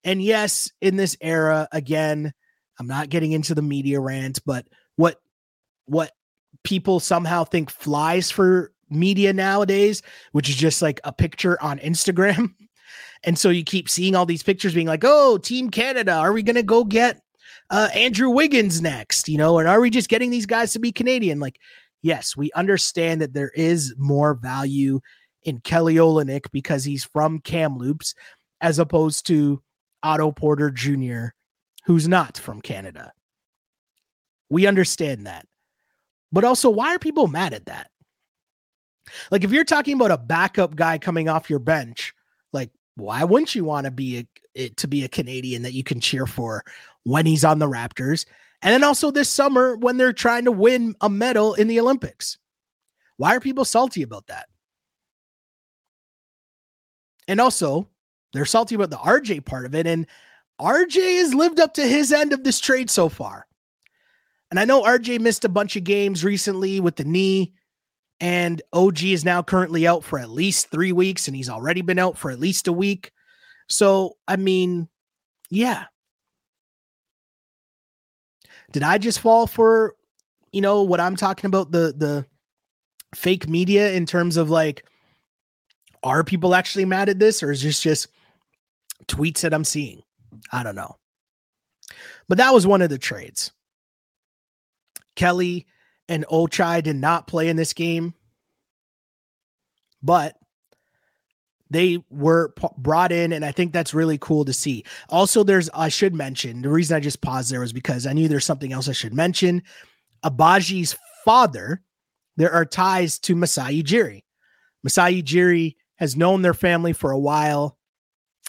[0.03, 2.33] And yes, in this era, again,
[2.79, 5.19] I'm not getting into the media rant, but what
[5.85, 6.11] what
[6.63, 10.01] people somehow think flies for media nowadays,
[10.31, 12.53] which is just like a picture on Instagram.
[13.23, 16.43] And so you keep seeing all these pictures being like, "Oh, Team Canada, are we
[16.43, 17.21] going to go get
[17.69, 19.29] uh, Andrew Wiggins next?
[19.29, 21.39] You know, and are we just getting these guys to be Canadian?
[21.39, 21.59] Like,
[22.01, 24.99] yes, we understand that there is more value
[25.43, 28.13] in Kelly Olynyk because he's from Kamloops
[28.61, 29.61] as opposed to
[30.03, 31.27] Otto Porter Jr.,
[31.85, 33.11] who's not from Canada.
[34.49, 35.45] We understand that.
[36.31, 37.89] But also, why are people mad at that?
[39.31, 42.13] Like, if you're talking about a backup guy coming off your bench,
[42.51, 46.01] like, why wouldn't you want to be a, to be a Canadian that you can
[46.01, 46.63] cheer for
[47.07, 48.25] when he's on the Raptors.
[48.61, 52.37] And then also this summer when they're trying to win a medal in the Olympics.
[53.15, 54.47] Why are people salty about that?
[57.29, 57.87] And also,
[58.33, 59.87] they're salty about the RJ part of it.
[59.87, 60.05] And
[60.59, 63.47] RJ has lived up to his end of this trade so far.
[64.51, 67.53] And I know RJ missed a bunch of games recently with the knee,
[68.19, 71.99] and OG is now currently out for at least three weeks, and he's already been
[71.99, 73.11] out for at least a week.
[73.67, 74.87] So, I mean,
[75.49, 75.85] yeah,
[78.77, 79.95] did I just fall for,
[80.51, 82.27] you know, what I'm talking about the the
[83.15, 84.85] fake media in terms of like,
[86.03, 88.07] are people actually mad at this, or is this just
[89.07, 90.03] tweets that I'm seeing?
[90.51, 90.95] I don't know.
[92.29, 93.51] But that was one of the trades.
[95.15, 95.65] Kelly
[96.07, 98.13] and Ochai did not play in this game,
[100.03, 100.36] but
[101.69, 105.69] they were p- brought in and i think that's really cool to see also there's
[105.73, 108.73] i should mention the reason i just paused there was because i knew there's something
[108.73, 109.61] else i should mention
[110.23, 111.81] Agbaji's father
[112.37, 114.23] there are ties to Masai Ujiri.
[114.83, 117.77] Masai Ujiri has known their family for a while,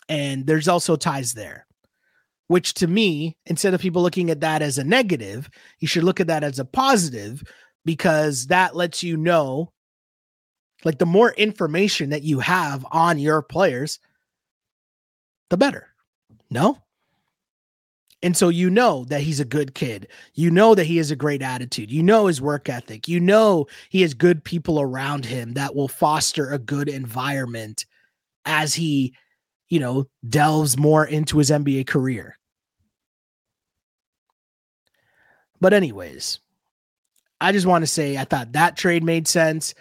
[0.08, 1.66] and there's also ties there.
[2.46, 5.50] Which to me, instead of people looking at that as a negative,
[5.80, 7.42] you should look at that as a positive
[7.84, 9.72] because that lets you know
[10.84, 13.98] like the more information that you have on your players,
[15.50, 15.88] the better.
[16.50, 16.78] No?
[18.22, 20.08] And so you know that he's a good kid.
[20.34, 21.90] You know that he has a great attitude.
[21.90, 23.06] You know his work ethic.
[23.06, 27.86] You know he has good people around him that will foster a good environment
[28.44, 29.14] as he,
[29.68, 32.36] you know, delves more into his NBA career.
[35.60, 36.40] But, anyways,
[37.40, 39.74] I just want to say I thought that trade made sense.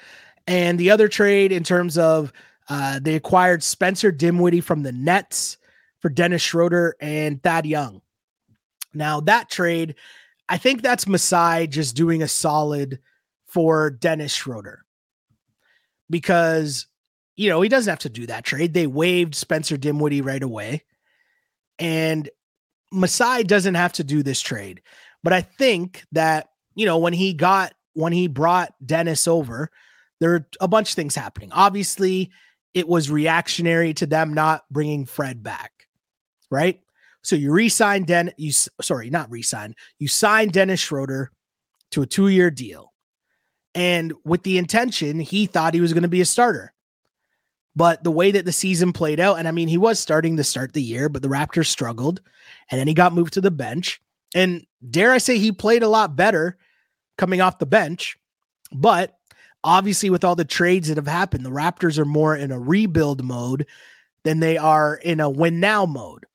[0.48, 2.32] And the other trade, in terms of
[2.70, 5.58] uh, they acquired Spencer Dinwiddie from the Nets
[6.00, 8.02] for Dennis Schroeder and Thad Young.
[8.94, 9.96] Now, that trade,
[10.50, 13.00] I think that's Masai just doing a solid
[13.46, 14.84] for Dennis Schroeder
[16.10, 16.88] because,
[17.36, 18.74] you know, he doesn't have to do that trade.
[18.74, 20.84] They waived Spencer Dinwiddie right away.
[21.80, 22.30] And
[22.92, 24.82] Masai doesn't have to do this trade.
[25.24, 29.70] But I think that, you know, when he got, when he brought Dennis over,
[30.20, 31.52] there are a bunch of things happening.
[31.52, 32.32] Obviously,
[32.74, 35.88] it was reactionary to them not bringing Fred back,
[36.50, 36.80] right?
[37.24, 38.52] So you re-sign Den, you
[38.82, 39.76] sorry, not re-sign.
[40.00, 41.32] You sign Dennis Schroeder
[41.92, 42.94] to a two-year deal,
[43.76, 46.74] and with the intention, he thought he was going to be a starter.
[47.76, 50.44] But the way that the season played out, and I mean, he was starting to
[50.44, 52.22] start the year, but the Raptors struggled,
[52.72, 54.02] and then he got moved to the bench.
[54.34, 56.58] And dare I say, he played a lot better
[57.18, 58.18] coming off the bench.
[58.72, 59.17] But
[59.68, 63.24] obviously, with all the trades that have happened, the Raptors are more in a rebuild
[63.24, 63.68] mode
[64.24, 66.26] than they are in a win now mode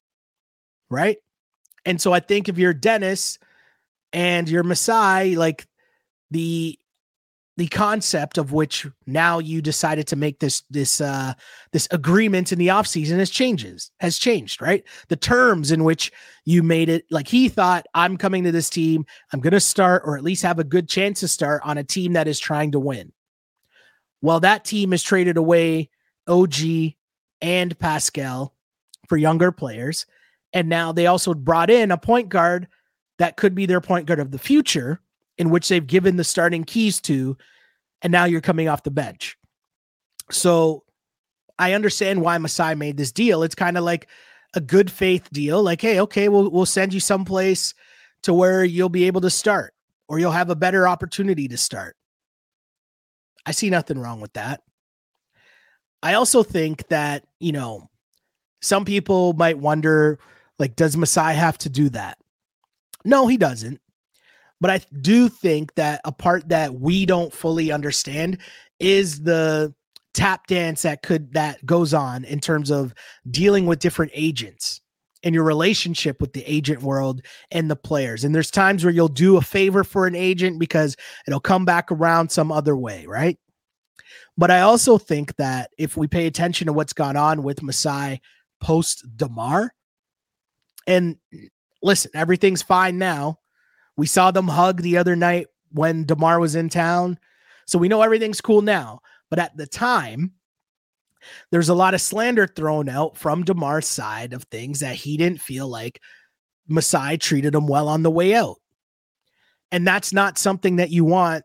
[0.93, 1.17] right?
[1.85, 3.39] And so I think if you're Dennis
[4.13, 5.67] and you're Masai, like
[6.31, 6.79] the
[7.59, 11.35] the concept of which now you decided to make this this uh
[11.73, 14.85] this agreement in the offseason has changes has changed right?
[15.09, 16.13] The terms in which
[16.45, 19.05] you made it like he thought i'm coming to this team.
[19.33, 21.85] I'm going to start or at least have a good chance to start on a
[21.85, 23.13] team that is trying to win
[24.23, 25.91] well that team has traded away
[26.27, 26.55] og
[27.43, 28.55] and pascal
[29.09, 30.07] for younger players
[30.53, 32.69] and now they also brought in a point guard
[33.19, 35.01] that could be their point guard of the future,
[35.39, 37.37] in which they've given the starting keys to.
[38.03, 39.37] And now you're coming off the bench.
[40.31, 40.85] So
[41.59, 43.43] I understand why Masai made this deal.
[43.43, 44.09] It's kind of like
[44.55, 45.63] a good faith deal.
[45.63, 47.75] Like, hey, okay, we'll we'll send you someplace
[48.23, 49.75] to where you'll be able to start
[50.09, 51.97] or you'll have a better opportunity to start.
[53.47, 54.63] I see nothing wrong with that.
[56.03, 57.89] I also think that, you know,
[58.61, 60.19] some people might wonder
[60.59, 62.19] like, does Masai have to do that?
[63.05, 63.81] No, he doesn't.
[64.61, 68.39] But I do think that a part that we don't fully understand
[68.79, 69.75] is the
[70.15, 72.95] tap dance that could that goes on in terms of
[73.31, 74.82] dealing with different agents
[75.23, 78.25] and your relationship with the agent world and the players.
[78.25, 80.97] And there's times where you'll do a favor for an agent because
[81.27, 83.39] it'll come back around some other way, right?
[84.37, 88.21] But I also think that if we pay attention to what's gone on with Masai
[88.61, 89.75] post DeMar,
[90.87, 91.17] and
[91.83, 93.39] listen, everything's fine now.
[93.97, 97.19] We saw them hug the other night when DeMar was in town.
[97.67, 99.01] So we know everything's cool now.
[99.31, 100.33] But at the time,
[101.51, 105.41] there's a lot of slander thrown out from DeMar's side of things that he didn't
[105.41, 106.01] feel like
[106.69, 108.57] Masai treated him well on the way out.
[109.71, 111.45] And that's not something that you want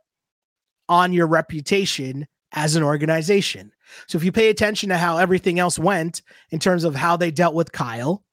[0.90, 3.72] on your reputation as an organization.
[4.08, 7.32] So if you pay attention to how everything else went in terms of how they
[7.32, 8.24] dealt with Kyle,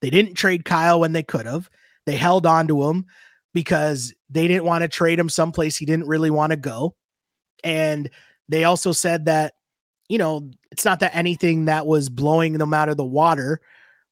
[0.00, 1.68] they didn't trade Kyle when they could have.
[2.06, 3.06] They held on to him
[3.52, 6.94] because they didn't want to trade him someplace he didn't really want to go.
[7.64, 8.10] And
[8.48, 9.54] they also said that,
[10.08, 13.60] you know, it's not that anything that was blowing them out of the water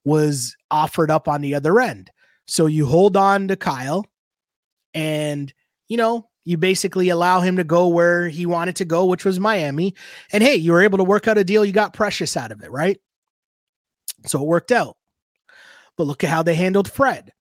[0.04, 2.10] was offered up on the other end.
[2.46, 4.04] So you hold on to Kyle
[4.92, 5.52] and,
[5.88, 9.40] you know, you basically allow him to go where he wanted to go, which was
[9.40, 9.94] Miami.
[10.30, 11.64] And hey, you were able to work out a deal.
[11.64, 13.00] You got precious out of it, right?
[14.26, 14.96] So it worked out.
[15.96, 17.32] But look at how they handled Fred,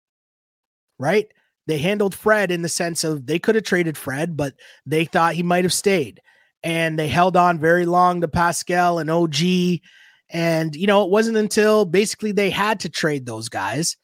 [1.00, 1.28] right?
[1.66, 4.54] They handled Fred in the sense of they could have traded Fred, but
[4.86, 6.22] they thought he might have stayed.
[6.64, 9.82] And they held on very long to Pascal and OG.
[10.30, 13.98] And, you know, it wasn't until basically they had to trade those guys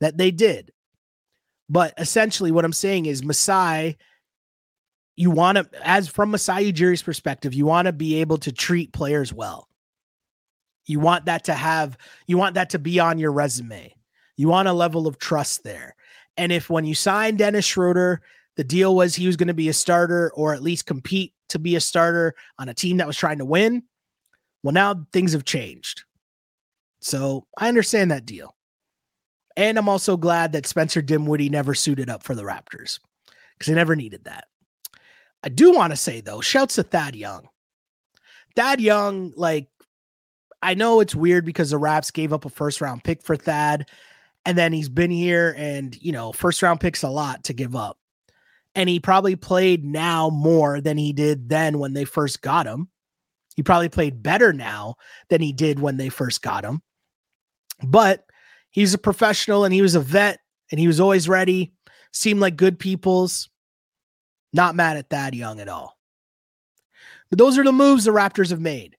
[0.00, 0.72] that they did.
[1.68, 3.96] But essentially, what I'm saying is Masai,
[5.16, 8.92] you want to, as from Masai Ujiri's perspective, you want to be able to treat
[8.92, 9.68] players well.
[10.86, 11.96] You want that to have,
[12.26, 13.94] you want that to be on your resume.
[14.36, 15.94] You want a level of trust there.
[16.36, 18.22] And if when you sign Dennis Schroeder,
[18.60, 21.58] The deal was he was going to be a starter or at least compete to
[21.58, 23.82] be a starter on a team that was trying to win.
[24.62, 26.04] Well, now things have changed.
[27.00, 28.54] So I understand that deal.
[29.56, 32.98] And I'm also glad that Spencer Dinwiddie never suited up for the Raptors
[33.54, 34.44] because they never needed that.
[35.42, 37.48] I do want to say, though, shouts to Thad Young.
[38.56, 39.68] Thad Young, like,
[40.62, 43.88] I know it's weird because the Raps gave up a first round pick for Thad,
[44.44, 47.74] and then he's been here, and, you know, first round picks a lot to give
[47.74, 47.98] up.
[48.74, 52.88] And he probably played now more than he did then when they first got him.
[53.56, 54.94] He probably played better now
[55.28, 56.82] than he did when they first got him.
[57.82, 58.24] But
[58.70, 60.38] he's a professional and he was a vet
[60.70, 61.72] and he was always ready.
[62.12, 63.48] Seemed like good people's.
[64.52, 65.96] Not mad at Thad Young at all.
[67.28, 68.96] But those are the moves the Raptors have made.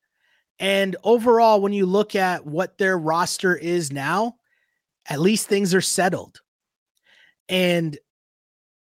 [0.59, 4.35] And overall, when you look at what their roster is now,
[5.09, 6.39] at least things are settled.
[7.49, 7.97] And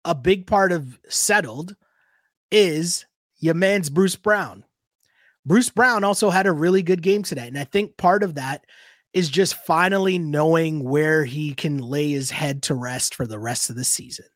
[0.09, 1.77] a big part of settled
[2.51, 3.05] is
[3.41, 4.65] your man's Bruce Brown.
[5.45, 7.47] Bruce Brown also had a really good game today.
[7.47, 8.65] And I think part of that
[9.13, 13.69] is just finally knowing where he can lay his head to rest for the rest
[13.69, 14.27] of the season.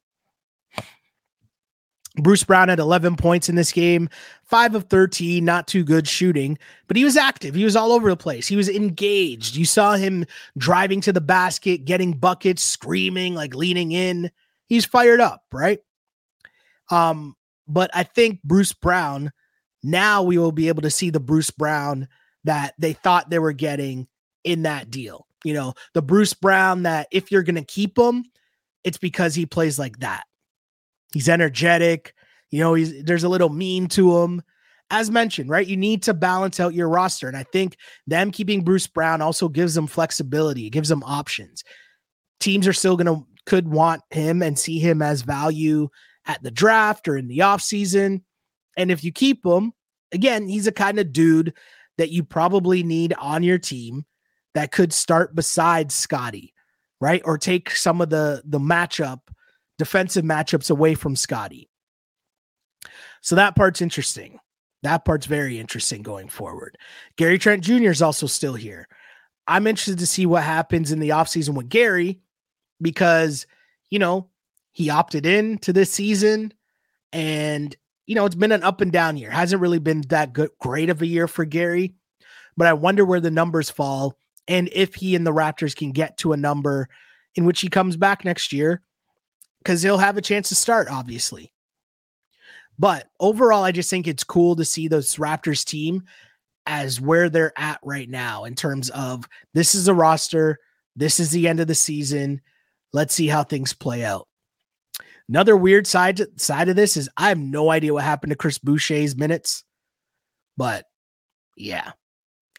[2.18, 4.10] Bruce Brown had 11 points in this game,
[4.44, 7.54] five of 13, not too good shooting, but he was active.
[7.54, 8.46] He was all over the place.
[8.46, 9.56] He was engaged.
[9.56, 10.26] You saw him
[10.58, 14.30] driving to the basket, getting buckets, screaming, like leaning in.
[14.68, 15.80] He's fired up, right?
[16.90, 17.36] Um,
[17.66, 19.32] but I think Bruce Brown,
[19.82, 22.08] now we will be able to see the Bruce Brown
[22.44, 24.08] that they thought they were getting
[24.44, 25.26] in that deal.
[25.44, 28.24] You know, the Bruce Brown that if you're going to keep him,
[28.84, 30.24] it's because he plays like that.
[31.12, 32.14] He's energetic.
[32.50, 34.42] You know, he's there's a little mean to him.
[34.90, 35.66] As mentioned, right?
[35.66, 37.26] You need to balance out your roster.
[37.26, 41.64] And I think them keeping Bruce Brown also gives them flexibility, it gives them options.
[42.40, 45.88] Teams are still gonna could want him and see him as value
[46.26, 48.22] at the draft or in the offseason.
[48.76, 49.72] And if you keep him,
[50.12, 51.54] again, he's a kind of dude
[51.98, 54.04] that you probably need on your team
[54.54, 56.54] that could start beside Scottie,
[57.00, 57.22] right?
[57.24, 59.20] Or take some of the the matchup
[59.78, 61.68] defensive matchups away from Scottie.
[63.20, 64.38] So that part's interesting.
[64.82, 66.76] That part's very interesting going forward.
[67.16, 67.90] Gary Trent Jr.
[67.90, 68.88] is also still here.
[69.46, 72.20] I'm interested to see what happens in the offseason with Gary
[72.82, 73.46] because,
[73.90, 74.28] you know,
[74.72, 76.52] he opted in to this season
[77.12, 77.76] and,
[78.06, 79.30] you know, it's been an up and down year.
[79.30, 81.94] Hasn't really been that good, great of a year for Gary,
[82.56, 84.16] but I wonder where the numbers fall
[84.48, 86.88] and if he and the Raptors can get to a number
[87.36, 88.82] in which he comes back next year
[89.58, 91.52] because he'll have a chance to start, obviously.
[92.78, 96.02] But overall, I just think it's cool to see this Raptors team
[96.66, 100.58] as where they're at right now in terms of this is a roster,
[100.96, 102.40] this is the end of the season.
[102.92, 104.28] Let's see how things play out.
[105.28, 108.58] Another weird side side of this is I have no idea what happened to Chris
[108.58, 109.64] Boucher's minutes,
[110.56, 110.84] but
[111.56, 111.92] yeah.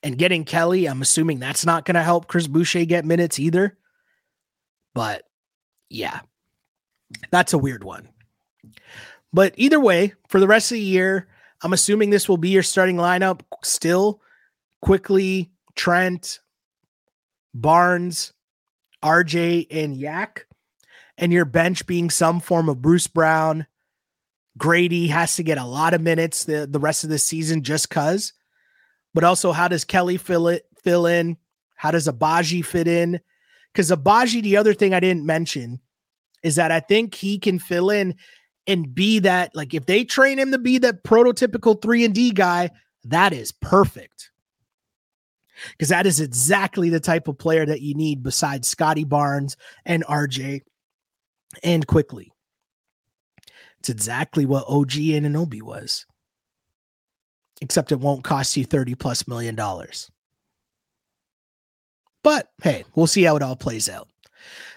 [0.02, 3.78] And getting Kelly, I'm assuming that's not going to help Chris Boucher get minutes either.
[4.94, 5.24] But
[5.90, 6.22] yeah,
[7.32, 8.10] that's a weird one.
[9.32, 11.28] But either way, for the rest of the year,
[11.62, 14.22] I'm assuming this will be your starting lineup still.
[14.82, 16.40] Quickley, Trent,
[17.54, 18.34] Barnes,
[19.04, 20.46] RJ, and Yak.
[21.18, 23.68] And your bench being some form of Bruce Brown.
[24.58, 27.90] Gradey has to get a lot of minutes the, the rest of the season just
[27.90, 28.34] cuz.
[29.14, 31.38] But also, how does Kelly fill it fill in?
[31.76, 33.20] How does Agbaji fit in?
[33.72, 35.80] Because Agbaji, the other thing I didn't mention
[36.44, 38.16] is that I think he can fill in
[38.68, 42.32] and be that like if they train him to be that prototypical 3 and D
[42.32, 42.70] guy,
[43.06, 44.32] that is perfect.
[45.80, 50.06] Cuz that is exactly the type of player that you need besides Scottie Barnes and
[50.06, 50.62] RJ
[51.64, 52.32] and Quickley.
[53.80, 56.06] It's exactly what OG Anunoby was.
[57.62, 60.10] Except it won't cost you 30 plus million dollars.
[62.24, 64.08] But hey, we'll see how it all plays out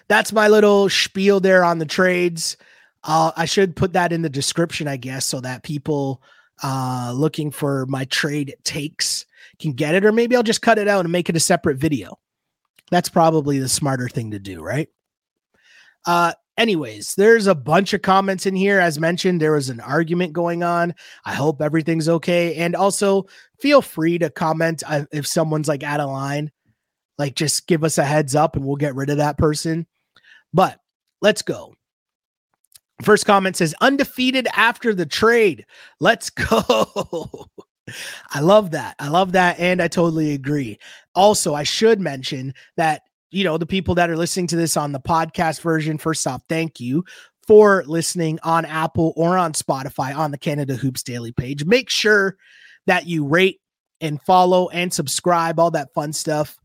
[0.07, 2.57] that's my little spiel there on the trades.
[3.03, 6.21] Uh, I should put that in the description, I guess, so that people
[6.63, 9.25] uh, looking for my trade takes
[9.59, 11.77] can get it, or maybe I'll just cut it out and make it a separate
[11.77, 12.17] video.
[12.91, 14.89] That's probably the smarter thing to do, right?
[16.05, 18.79] Uh, anyways, there's a bunch of comments in here.
[18.79, 20.93] As mentioned, there was an argument going on.
[21.25, 22.55] I hope everything's okay.
[22.55, 23.25] And also,
[23.59, 26.51] feel free to comment uh, if someone's like out of line.
[27.17, 29.87] Like, just give us a heads up and we'll get rid of that person.
[30.53, 30.79] But
[31.21, 31.73] let's go.
[33.03, 35.65] First comment says undefeated after the trade.
[35.99, 37.47] Let's go.
[38.31, 38.95] I love that.
[38.99, 39.59] I love that.
[39.59, 40.77] And I totally agree.
[41.15, 44.91] Also, I should mention that, you know, the people that are listening to this on
[44.91, 47.03] the podcast version, first off, thank you
[47.47, 51.65] for listening on Apple or on Spotify on the Canada Hoops Daily page.
[51.65, 52.37] Make sure
[52.87, 53.59] that you rate
[54.01, 56.57] and follow and subscribe, all that fun stuff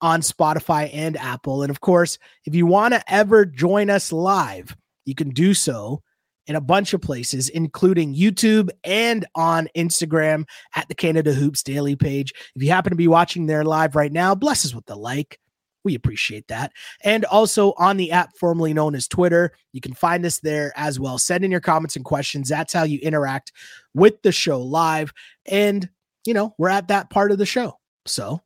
[0.00, 1.62] on Spotify and Apple.
[1.62, 6.02] And of course, if you want to ever join us live, you can do so
[6.50, 10.44] in a bunch of places, including YouTube and on Instagram
[10.74, 12.32] at the Canada Hoops Daily page.
[12.56, 15.38] If you happen to be watching there live right now, bless us with the like.
[15.84, 16.72] We appreciate that.
[17.04, 20.98] And also on the app formerly known as Twitter, you can find us there as
[20.98, 21.18] well.
[21.18, 22.48] Send in your comments and questions.
[22.48, 23.52] That's how you interact
[23.94, 25.12] with the show live.
[25.46, 25.88] And,
[26.26, 27.78] you know, we're at that part of the show.
[28.06, 28.40] So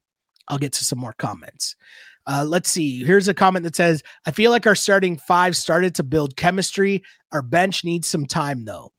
[0.48, 1.74] I'll get to some more comments.
[2.26, 3.04] Uh, let's see.
[3.04, 7.02] Here's a comment that says, I feel like our starting five started to build chemistry.
[7.32, 8.92] Our bench needs some time, though.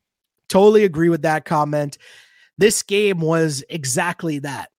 [0.47, 1.97] Totally agree with that comment.
[2.57, 4.69] This game was exactly that.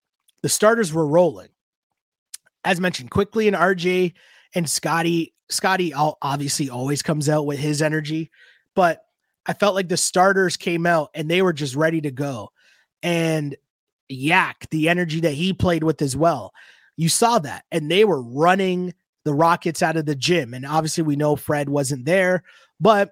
[0.41, 1.49] The starters were rolling.
[2.63, 4.13] As mentioned, Quickley and RJ
[4.55, 5.33] and Scottie.
[5.49, 8.31] Scottie obviously always comes out with his energy,
[8.75, 9.05] but
[9.45, 12.51] I felt like the starters came out and they were just ready to go.
[13.01, 13.55] And
[14.09, 16.53] Yak, the energy that he played with as well.
[16.97, 17.63] You saw that.
[17.71, 18.93] And they were running
[19.23, 20.53] the Rockets out of the gym.
[20.53, 22.43] And obviously, we know Fred wasn't there,
[22.79, 23.11] but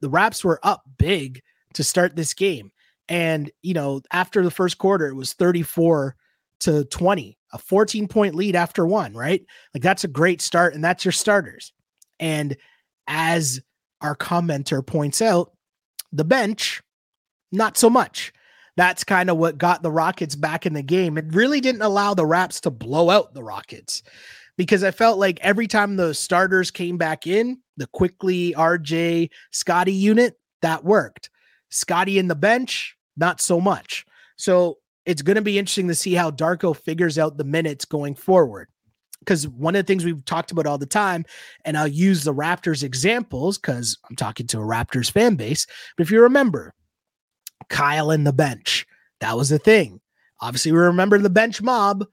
[0.00, 1.42] the Raps were up big
[1.74, 2.72] to start this game.
[3.08, 6.16] And, you know, after the first quarter, it was 34
[6.60, 9.44] to 20, a 14 point lead after one, right?
[9.74, 10.74] Like that's a great start.
[10.74, 11.72] And that's your starters.
[12.18, 12.56] And
[13.06, 13.60] as
[14.00, 15.52] our commenter points out,
[16.12, 16.82] the bench,
[17.52, 18.32] not so much
[18.76, 21.16] that's kind of what got the Rockets back in the game.
[21.16, 24.02] It really didn't allow the Raps to blow out the Rockets
[24.56, 29.92] because I felt like every time the starters came back in, the Quickley RJ Scottie
[29.92, 31.30] unit, that worked.
[31.70, 34.06] Scottie in the bench, not so much.
[34.36, 38.14] So it's going to be interesting to see how Darko figures out the minutes going
[38.14, 38.68] forward.
[39.20, 41.24] Because one of the things we've talked about all the time,
[41.64, 45.66] and I'll use the Raptors examples because I'm talking to a Raptors fan base.
[45.96, 46.74] But if you remember,
[47.68, 48.86] Kyle in the bench.
[49.20, 50.00] That was the thing.
[50.40, 52.04] Obviously, we remember the bench mob,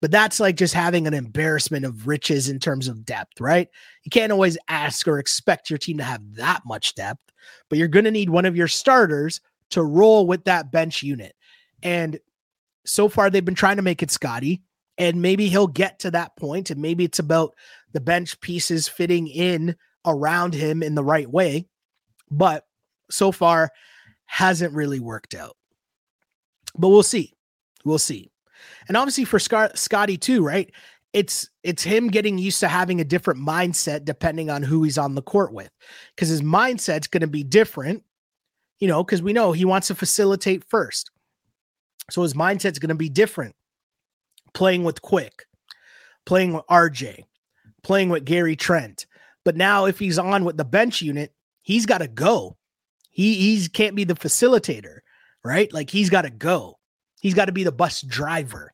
[0.00, 3.68] but that's like just having an embarrassment of riches in terms of depth, right?
[4.04, 7.32] You can't always ask or expect your team to have that much depth,
[7.68, 9.40] but you're going to need one of your starters
[9.70, 11.34] to roll with that bench unit.
[11.82, 12.18] And
[12.84, 14.62] so far, they've been trying to make it Scottie,
[14.98, 17.54] and maybe he'll get to that point, and maybe it's about
[17.92, 21.66] the bench pieces fitting in around him in the right way.
[22.30, 22.64] But
[23.10, 23.70] so far,
[24.30, 25.56] hasn't really worked out.
[26.78, 27.34] But we'll see.
[27.84, 28.30] We'll see.
[28.86, 30.70] And obviously for Scott, Scottie too, right?
[31.12, 35.16] It's it's him getting used to having a different mindset depending on who he's on
[35.16, 35.70] the court with.
[36.16, 38.04] Cuz his mindset's going to be different,
[38.78, 41.10] you know, cuz we know he wants to facilitate first.
[42.08, 43.56] So his mindset's going to be different
[44.54, 45.46] playing with Quick,
[46.24, 47.24] playing with RJ,
[47.82, 49.06] playing with Gary Trent.
[49.44, 52.56] But now if he's on with the bench unit, he's got to go.
[53.10, 54.98] He he's can't be the facilitator,
[55.44, 55.72] right?
[55.72, 56.78] Like he's got to go.
[57.20, 58.72] He's got to be the bus driver.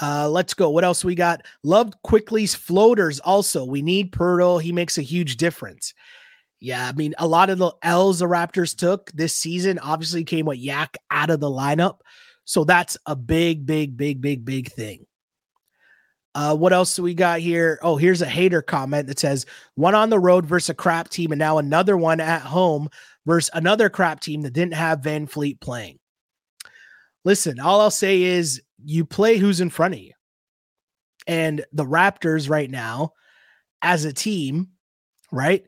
[0.00, 0.70] Uh, let's go.
[0.70, 1.42] What else we got?
[1.62, 3.20] Loved Quickley's floaters.
[3.20, 4.60] Also, we need Poeltl.
[4.60, 5.94] He makes a huge difference.
[6.60, 10.46] Yeah, I mean, a lot of the L's the Raptors took this season obviously came
[10.46, 11.98] with Yak out of the lineup.
[12.44, 15.06] So that's a big, big, big, big, big thing.
[16.34, 17.78] Uh, what else do we got here?
[17.82, 21.30] Oh, here's a hater comment that says one on the road versus a crap team,
[21.30, 22.88] and now another one at home
[23.24, 25.98] versus another crap team that didn't have VanVleet playing.
[27.24, 30.12] Listen, all I'll say is you play who's in front of you.
[31.26, 33.12] And the Raptors right now,
[33.80, 34.68] as a team,
[35.32, 35.64] right?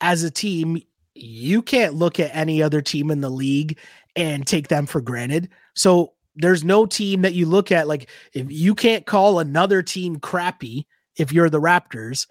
[0.00, 0.82] As a team,
[1.14, 3.78] you can't look at any other team in the league
[4.16, 5.50] and take them for granted.
[5.74, 10.18] So there's no team that you look at like if you can't call another team
[10.18, 12.26] crappy if you're the Raptors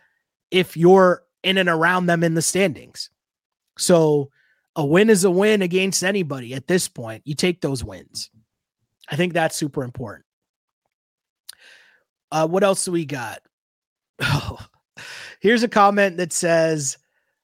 [0.52, 3.10] if you're in and around them in the standings.
[3.78, 4.30] So
[4.76, 7.24] a win is a win against anybody at this point.
[7.26, 8.30] You take those wins.
[9.10, 10.26] I think that's super important.
[12.32, 13.42] Uh, what else do we got?
[15.42, 16.98] Here's a comment that says,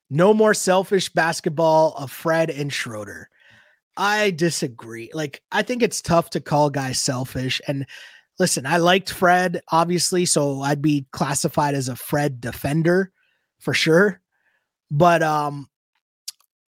[0.08, 3.28] "No more selfish basketball of Fred and Schroeder."
[3.98, 5.10] I disagree.
[5.12, 7.60] Like, I think it's tough to call guys selfish.
[7.66, 7.84] And
[8.38, 13.12] listen, I liked Fred, obviously, so I'd be classified as a Fred defender
[13.58, 14.20] for sure.
[14.90, 15.68] But um,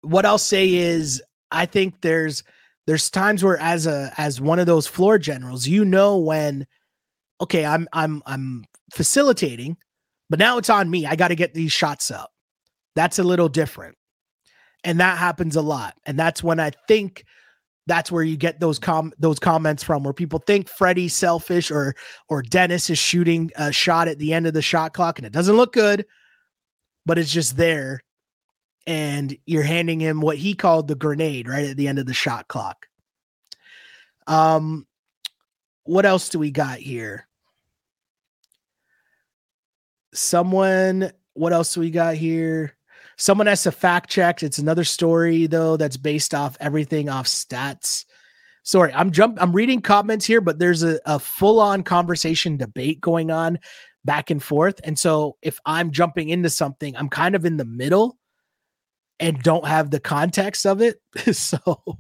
[0.02, 1.22] what I'll say is,
[1.52, 2.44] I think there's
[2.88, 6.66] there's times where as a as one of those floor generals, you know when,
[7.42, 9.78] okay, I'm I'm I'm facilitating,
[10.30, 11.06] but now it's on me.
[11.06, 12.32] I got to get these shots up.
[12.96, 13.98] That's a little different.
[14.88, 15.96] And that happens a lot.
[16.06, 17.26] And that's when I think
[17.88, 21.94] that's where you get those com those comments from where people think Freddie's selfish or
[22.30, 25.34] or Dennis is shooting a shot at the end of the shot clock and it
[25.34, 26.06] doesn't look good,
[27.06, 28.02] but it's just there
[28.88, 32.14] and you're handing him what he called the grenade right at the end of the
[32.14, 32.88] shot clock.
[34.26, 34.88] Um,
[35.84, 37.28] what else do we got here?
[40.14, 42.77] Someone, what else do we got here?
[43.18, 44.44] Someone has to fact check.
[44.44, 48.06] It's another story though that's based off everything off stats.
[48.64, 49.38] Sorry, I'm jump.
[49.42, 53.60] I'm reading comments here, but there's a, a full on conversation debate going on
[54.04, 54.80] back and forth.
[54.84, 58.18] And so if I'm jumping into something, I'm kind of in the middle
[59.20, 61.02] and don't have the context of it.
[61.36, 61.98] so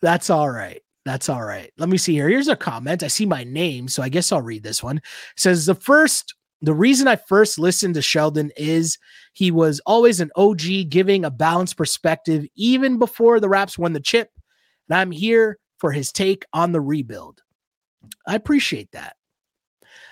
[0.00, 0.82] that's all right.
[1.04, 1.70] That's all right.
[1.76, 2.28] Let me see here.
[2.28, 3.02] Here's a comment.
[3.02, 4.98] I see my name, so I guess I'll read this one.
[4.98, 5.04] It
[5.36, 6.34] says the first
[6.66, 8.98] the reason I first listened to Sheldon is
[9.32, 14.00] he was always an OG giving a balanced perspective even before the Raps won the
[14.00, 14.30] chip.
[14.88, 17.42] And I'm here for his take on the rebuild.
[18.26, 19.16] I appreciate that.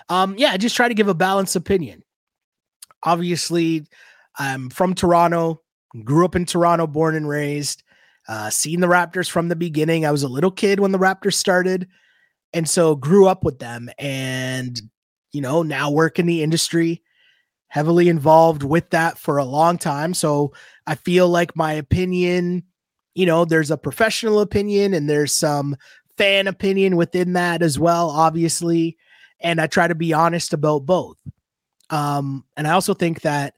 [0.09, 2.03] Um, yeah, I just try to give a balanced opinion.
[3.03, 3.85] Obviously,
[4.37, 5.61] I'm from Toronto,
[6.03, 7.83] grew up in Toronto, born and raised,
[8.27, 10.05] uh, seen the Raptors from the beginning.
[10.05, 11.87] I was a little kid when the Raptors started,
[12.53, 13.89] and so grew up with them.
[13.97, 14.81] And
[15.33, 17.01] you know, now work in the industry,
[17.67, 20.13] heavily involved with that for a long time.
[20.13, 20.53] So
[20.87, 22.63] I feel like my opinion,
[23.15, 25.75] you know, there's a professional opinion and there's some
[26.17, 28.97] fan opinion within that as well, obviously.
[29.39, 31.17] And I try to be honest about both.
[31.89, 33.55] Um, and I also think that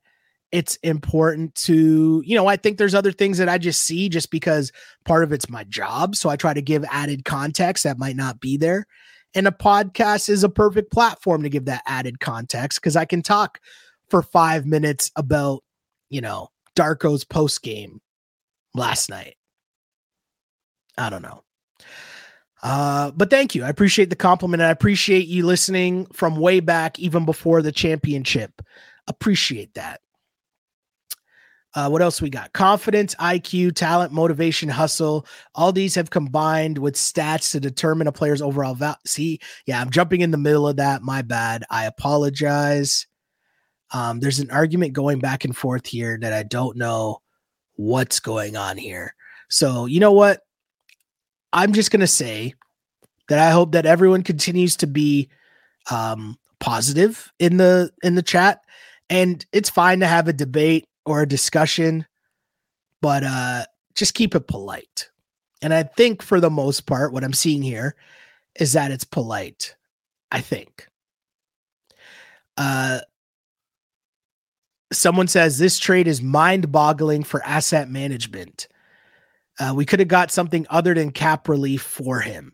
[0.52, 4.32] it's important to, you know, I think there's other things that I just see just
[4.32, 4.72] because
[5.04, 6.16] part of it's my job.
[6.16, 8.88] So I try to give added context that might not be there.
[9.36, 13.22] And a podcast is a perfect platform to give that added context because I can
[13.22, 13.60] talk
[14.10, 15.62] for five minutes about,
[16.10, 18.02] you know, Darko's post game
[18.74, 19.36] last night.
[20.98, 21.44] I don't know.
[22.64, 23.64] Uh, but thank you.
[23.64, 24.64] I appreciate the compliment.
[24.64, 28.62] I appreciate you listening from way back, even before the championship.
[29.08, 30.02] Appreciate that.
[31.76, 32.54] Uh, what else we got?
[32.54, 35.28] Confidence, IQ, talent, motivation, hustle.
[35.54, 38.96] All these have combined with stats to determine a player's overall value.
[39.06, 41.02] See, yeah, I'm jumping in the middle of that.
[41.02, 41.66] My bad.
[41.70, 43.08] I apologize.
[43.92, 47.22] Um, there's an argument going back and forth here that I don't know
[47.76, 49.14] what's going on here.
[49.50, 50.40] So, you know what?
[51.52, 52.54] I'm just going to say
[53.28, 55.30] that I hope that everyone continues to be
[55.92, 58.62] um, positive in the in the chat
[59.10, 62.06] and it's fine to have a debate or a discussion,
[63.02, 65.10] but uh, just keep it polite.
[65.62, 67.96] And I think for the most part, what I'm seeing here
[68.60, 69.76] is that it's polite.
[70.32, 70.88] I think.
[72.58, 73.00] Uh,
[74.92, 78.68] someone says this trade is mind boggling for asset management.
[79.60, 82.52] Uh, we could have got something other than cap relief for him.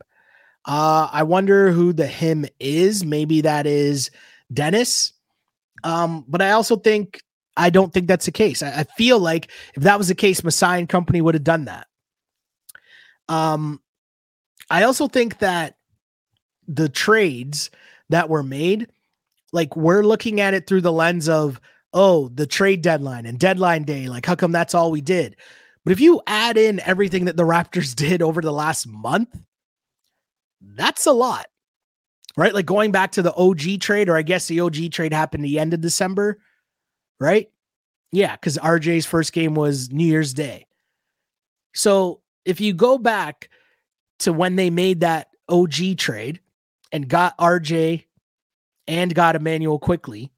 [0.65, 3.03] Uh, I wonder who the him is.
[3.03, 4.11] Maybe that is
[4.53, 5.13] Dennis.
[5.83, 7.21] Um, but I also think
[7.57, 8.63] I don't think that's the case.
[8.63, 11.65] I, I feel like if that was the case, Masai and company would have done
[11.65, 11.87] that.
[13.27, 13.81] Um,
[14.69, 15.75] I also think that
[16.67, 17.69] the trades
[18.09, 18.87] that were made,
[19.51, 21.59] like we're looking at it through the lens of,
[21.93, 24.07] oh, the trade deadline and deadline day.
[24.07, 25.35] Like, how come that's all we did?
[25.83, 29.37] But if you add in everything that the Raptors did over the last month,
[30.61, 31.47] that's a lot,
[32.37, 32.53] right?
[32.53, 35.59] Like going back to the OG trade, or I guess the OG trade happened the
[35.59, 36.39] end of December
[37.21, 37.49] right?
[38.11, 40.65] Yeah, because RJ's first game was New Year's Day.
[41.73, 43.49] So if you go back
[44.19, 46.41] to when they made that OG trade
[46.91, 48.05] and got RJ
[48.87, 50.31] and got Immanuel Quickley,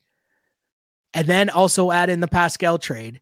[1.16, 3.22] and then also add in the Pascal trade,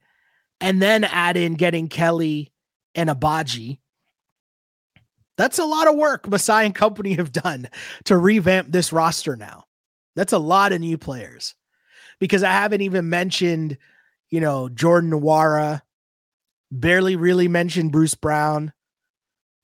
[0.60, 2.52] and then add in getting Kelly
[2.96, 3.78] and Agbaji.
[5.38, 7.70] That's a lot of work Masai and company have done
[8.06, 9.66] to revamp this roster now.
[10.16, 11.56] That's a lot of new players
[12.22, 13.80] because I haven't even mentioned,
[14.30, 15.82] you know, Jordan Nwora,
[16.72, 18.72] barely really mentioned Bruce Brown.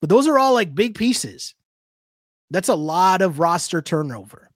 [0.02, 1.54] But those are all like big pieces.
[2.50, 4.50] That's a lot of roster turnover.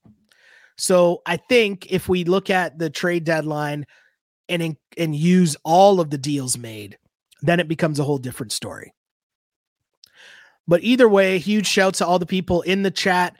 [0.77, 3.85] So I think if we look at the trade deadline
[4.49, 6.97] and and use all of the deals made,
[7.43, 8.95] then it becomes a whole different story.
[10.67, 13.35] But either way, huge shouts to all the people in the chat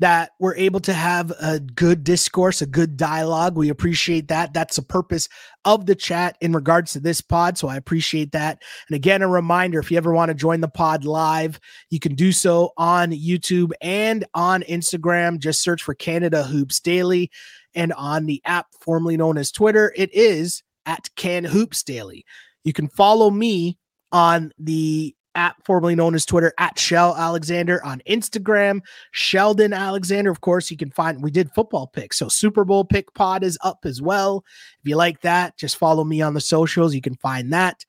[0.00, 3.56] that we're able to have a good discourse, a good dialogue.
[3.56, 4.52] We appreciate that.
[4.52, 5.28] That's the purpose
[5.64, 7.56] of the chat in regards to this pod.
[7.56, 8.60] So I appreciate that.
[8.88, 12.14] And again, a reminder if you ever want to join the pod live, you can
[12.14, 15.38] do so on YouTube and on Instagram.
[15.38, 17.30] Just search for Canada Hoops Daily.
[17.74, 22.24] And on the app formerly known as Twitter, it is at Can Hoops Daily.
[22.64, 23.78] You can follow me
[24.12, 28.80] on the at formerly known as Twitter at Shel Alexander on Instagram.
[29.12, 31.22] Sheldon Alexander, of course, you can find.
[31.22, 34.44] We did football picks, so Super Bowl pick pod is up as well.
[34.82, 36.94] If you like that, just follow me on the socials.
[36.94, 37.84] You can find that.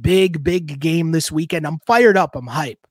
[0.00, 1.66] Big, big game this weekend.
[1.66, 2.34] I'm fired up.
[2.34, 2.86] I'm hype.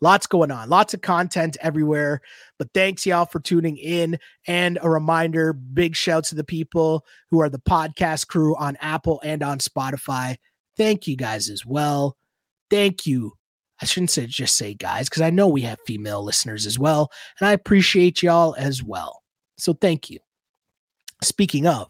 [0.00, 2.20] Lots going on, lots of content everywhere.
[2.58, 4.18] But thanks, y'all, for tuning in.
[4.46, 9.20] And a reminder big shouts to the people who are the podcast crew on Apple
[9.24, 10.36] and on Spotify.
[10.76, 12.18] Thank you guys as well.
[12.74, 13.34] Thank you.
[13.80, 17.12] I shouldn't say just say guys, because I know we have female listeners as well.
[17.38, 19.22] And I appreciate y'all as well.
[19.56, 20.18] So thank you.
[21.22, 21.88] Speaking of,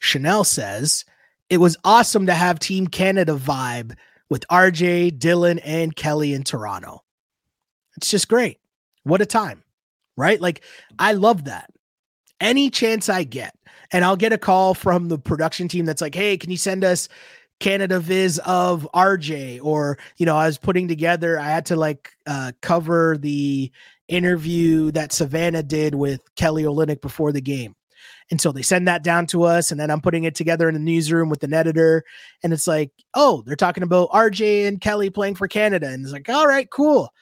[0.00, 1.04] Chanel says,
[1.48, 3.94] it was awesome to have Team Canada vibe
[4.28, 7.04] with RJ, Dillon, and Kelly in Toronto.
[7.96, 8.58] It's just great.
[9.04, 9.62] What a time,
[10.16, 10.40] right?
[10.40, 10.64] Like,
[10.98, 11.70] I love that.
[12.40, 13.54] Any chance I get,
[13.92, 16.82] and I'll get a call from the production team that's like, hey, can you send
[16.82, 17.08] us
[17.60, 19.60] Canada Viz of RJ?
[19.62, 23.70] Or, you know, I was putting together, I had to like uh, cover the
[24.08, 27.76] interview that Savannah did with Kelly Olynyk before the game.
[28.30, 30.74] And so they send that down to us, and then I'm putting it together in
[30.74, 32.04] the newsroom with an editor.
[32.42, 35.88] And it's like, oh, they're talking about RJ and Kelly playing for Canada.
[35.88, 37.12] And it's like, all right, cool.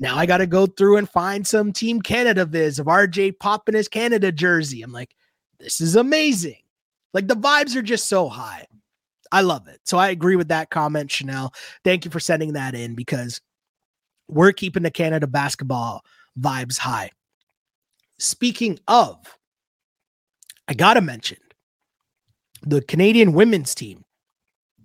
[0.00, 3.74] Now I got to go through and find some Team Canada viz of RJ popping
[3.76, 4.82] his Canada jersey.
[4.82, 5.14] I'm like,
[5.60, 6.56] this is amazing.
[7.12, 8.66] Like the vibes are just so high.
[9.32, 9.80] I love it.
[9.84, 11.54] So I agree with that comment, Chanel.
[11.84, 13.40] Thank you for sending that in because
[14.28, 16.04] we're keeping the Canada basketball
[16.38, 17.10] vibes high.
[18.18, 19.16] Speaking of,
[20.68, 21.38] I got to mention
[22.62, 24.04] the Canadian women's team,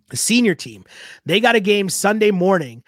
[0.10, 0.86] the senior team.
[1.26, 2.84] They got a game Sunday morning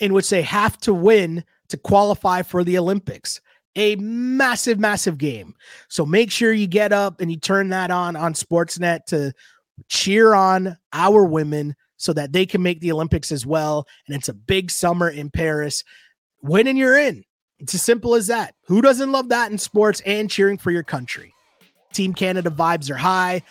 [0.00, 3.40] in which they have to win to qualify for the Olympics.
[3.76, 5.54] A massive, massive game.
[5.88, 9.32] So make sure you get up and you turn that on on Sportsnet to
[9.88, 13.86] cheer on our women so that they can make the Olympics as well.
[14.06, 15.84] And it's a big summer in Paris.
[16.42, 17.24] Winning, you're in.
[17.60, 18.54] It's as simple as that.
[18.66, 21.32] Who doesn't love that in sports and cheering for your country?
[21.92, 23.42] Team Canada vibes are high.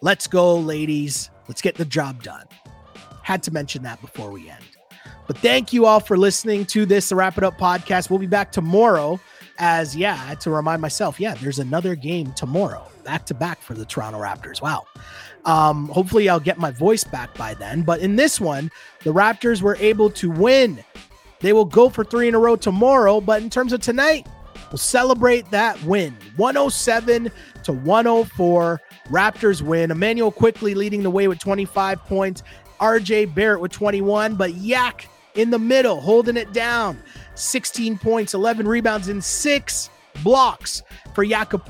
[0.00, 1.30] Let's go, ladies.
[1.48, 2.46] Let's get the job done.
[3.22, 4.64] Had to mention that before we end.
[5.26, 8.10] But thank you all for listening to this the Rap It Up podcast.
[8.10, 9.18] We'll be back tomorrow.
[9.58, 13.84] As yeah, to remind myself, yeah, there's another game tomorrow, back to back for the
[13.84, 14.60] Toronto Raptors.
[14.62, 14.84] Wow.
[15.44, 17.82] Um, hopefully, I'll get my voice back by then.
[17.82, 18.70] But in this one,
[19.02, 20.84] the Raptors were able to win.
[21.40, 23.20] They will go for three in a row tomorrow.
[23.20, 24.26] But in terms of tonight,
[24.70, 27.30] we'll celebrate that win 107
[27.64, 28.80] to 104.
[29.08, 29.90] Raptors win.
[29.90, 32.42] Immanuel Quickley leading the way with 25 points.
[32.80, 37.00] RJ Barrett with 21, but Yak in the middle, holding it down.
[37.34, 39.88] 16 points, 11 rebounds, and six
[40.22, 40.82] blocks
[41.14, 41.62] for Jakob.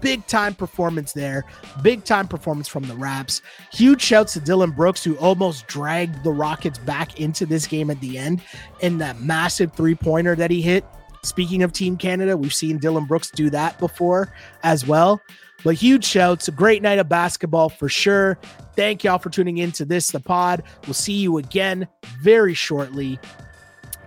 [0.00, 1.44] Big time performance there.
[1.82, 3.42] Big time performance from the Raps.
[3.72, 8.00] Huge shouts to Dillon Brooks, who almost dragged the Rockets back into this game at
[8.00, 8.42] the end
[8.80, 10.84] in that massive three pointer that he hit.
[11.22, 14.32] Speaking of Team Canada, we've seen Dillon Brooks do that before
[14.62, 15.20] as well.
[15.62, 16.48] But huge shouts.
[16.48, 18.38] A great night of basketball for sure.
[18.76, 20.62] Thank y'all for tuning in to this, the pod.
[20.86, 21.86] We'll see you again
[22.22, 23.18] very shortly.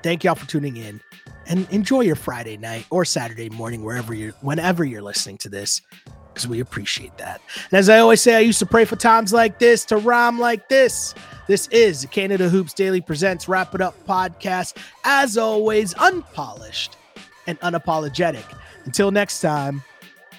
[0.01, 0.99] Thank y'all for tuning in
[1.47, 5.81] and enjoy your Friday night or Saturday morning, wherever you're, whenever you're listening to this,
[6.33, 7.41] because we appreciate that.
[7.71, 10.39] And as I always say, I used to pray for times like this to rhyme
[10.39, 11.13] like this.
[11.47, 14.77] This is Canada Hoops Daily Presents Rap It Up podcast.
[15.03, 16.97] As always, unpolished
[17.47, 18.45] and unapologetic.
[18.85, 19.83] Until next time,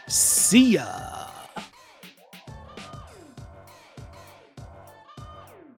[0.06, 1.13] See ya.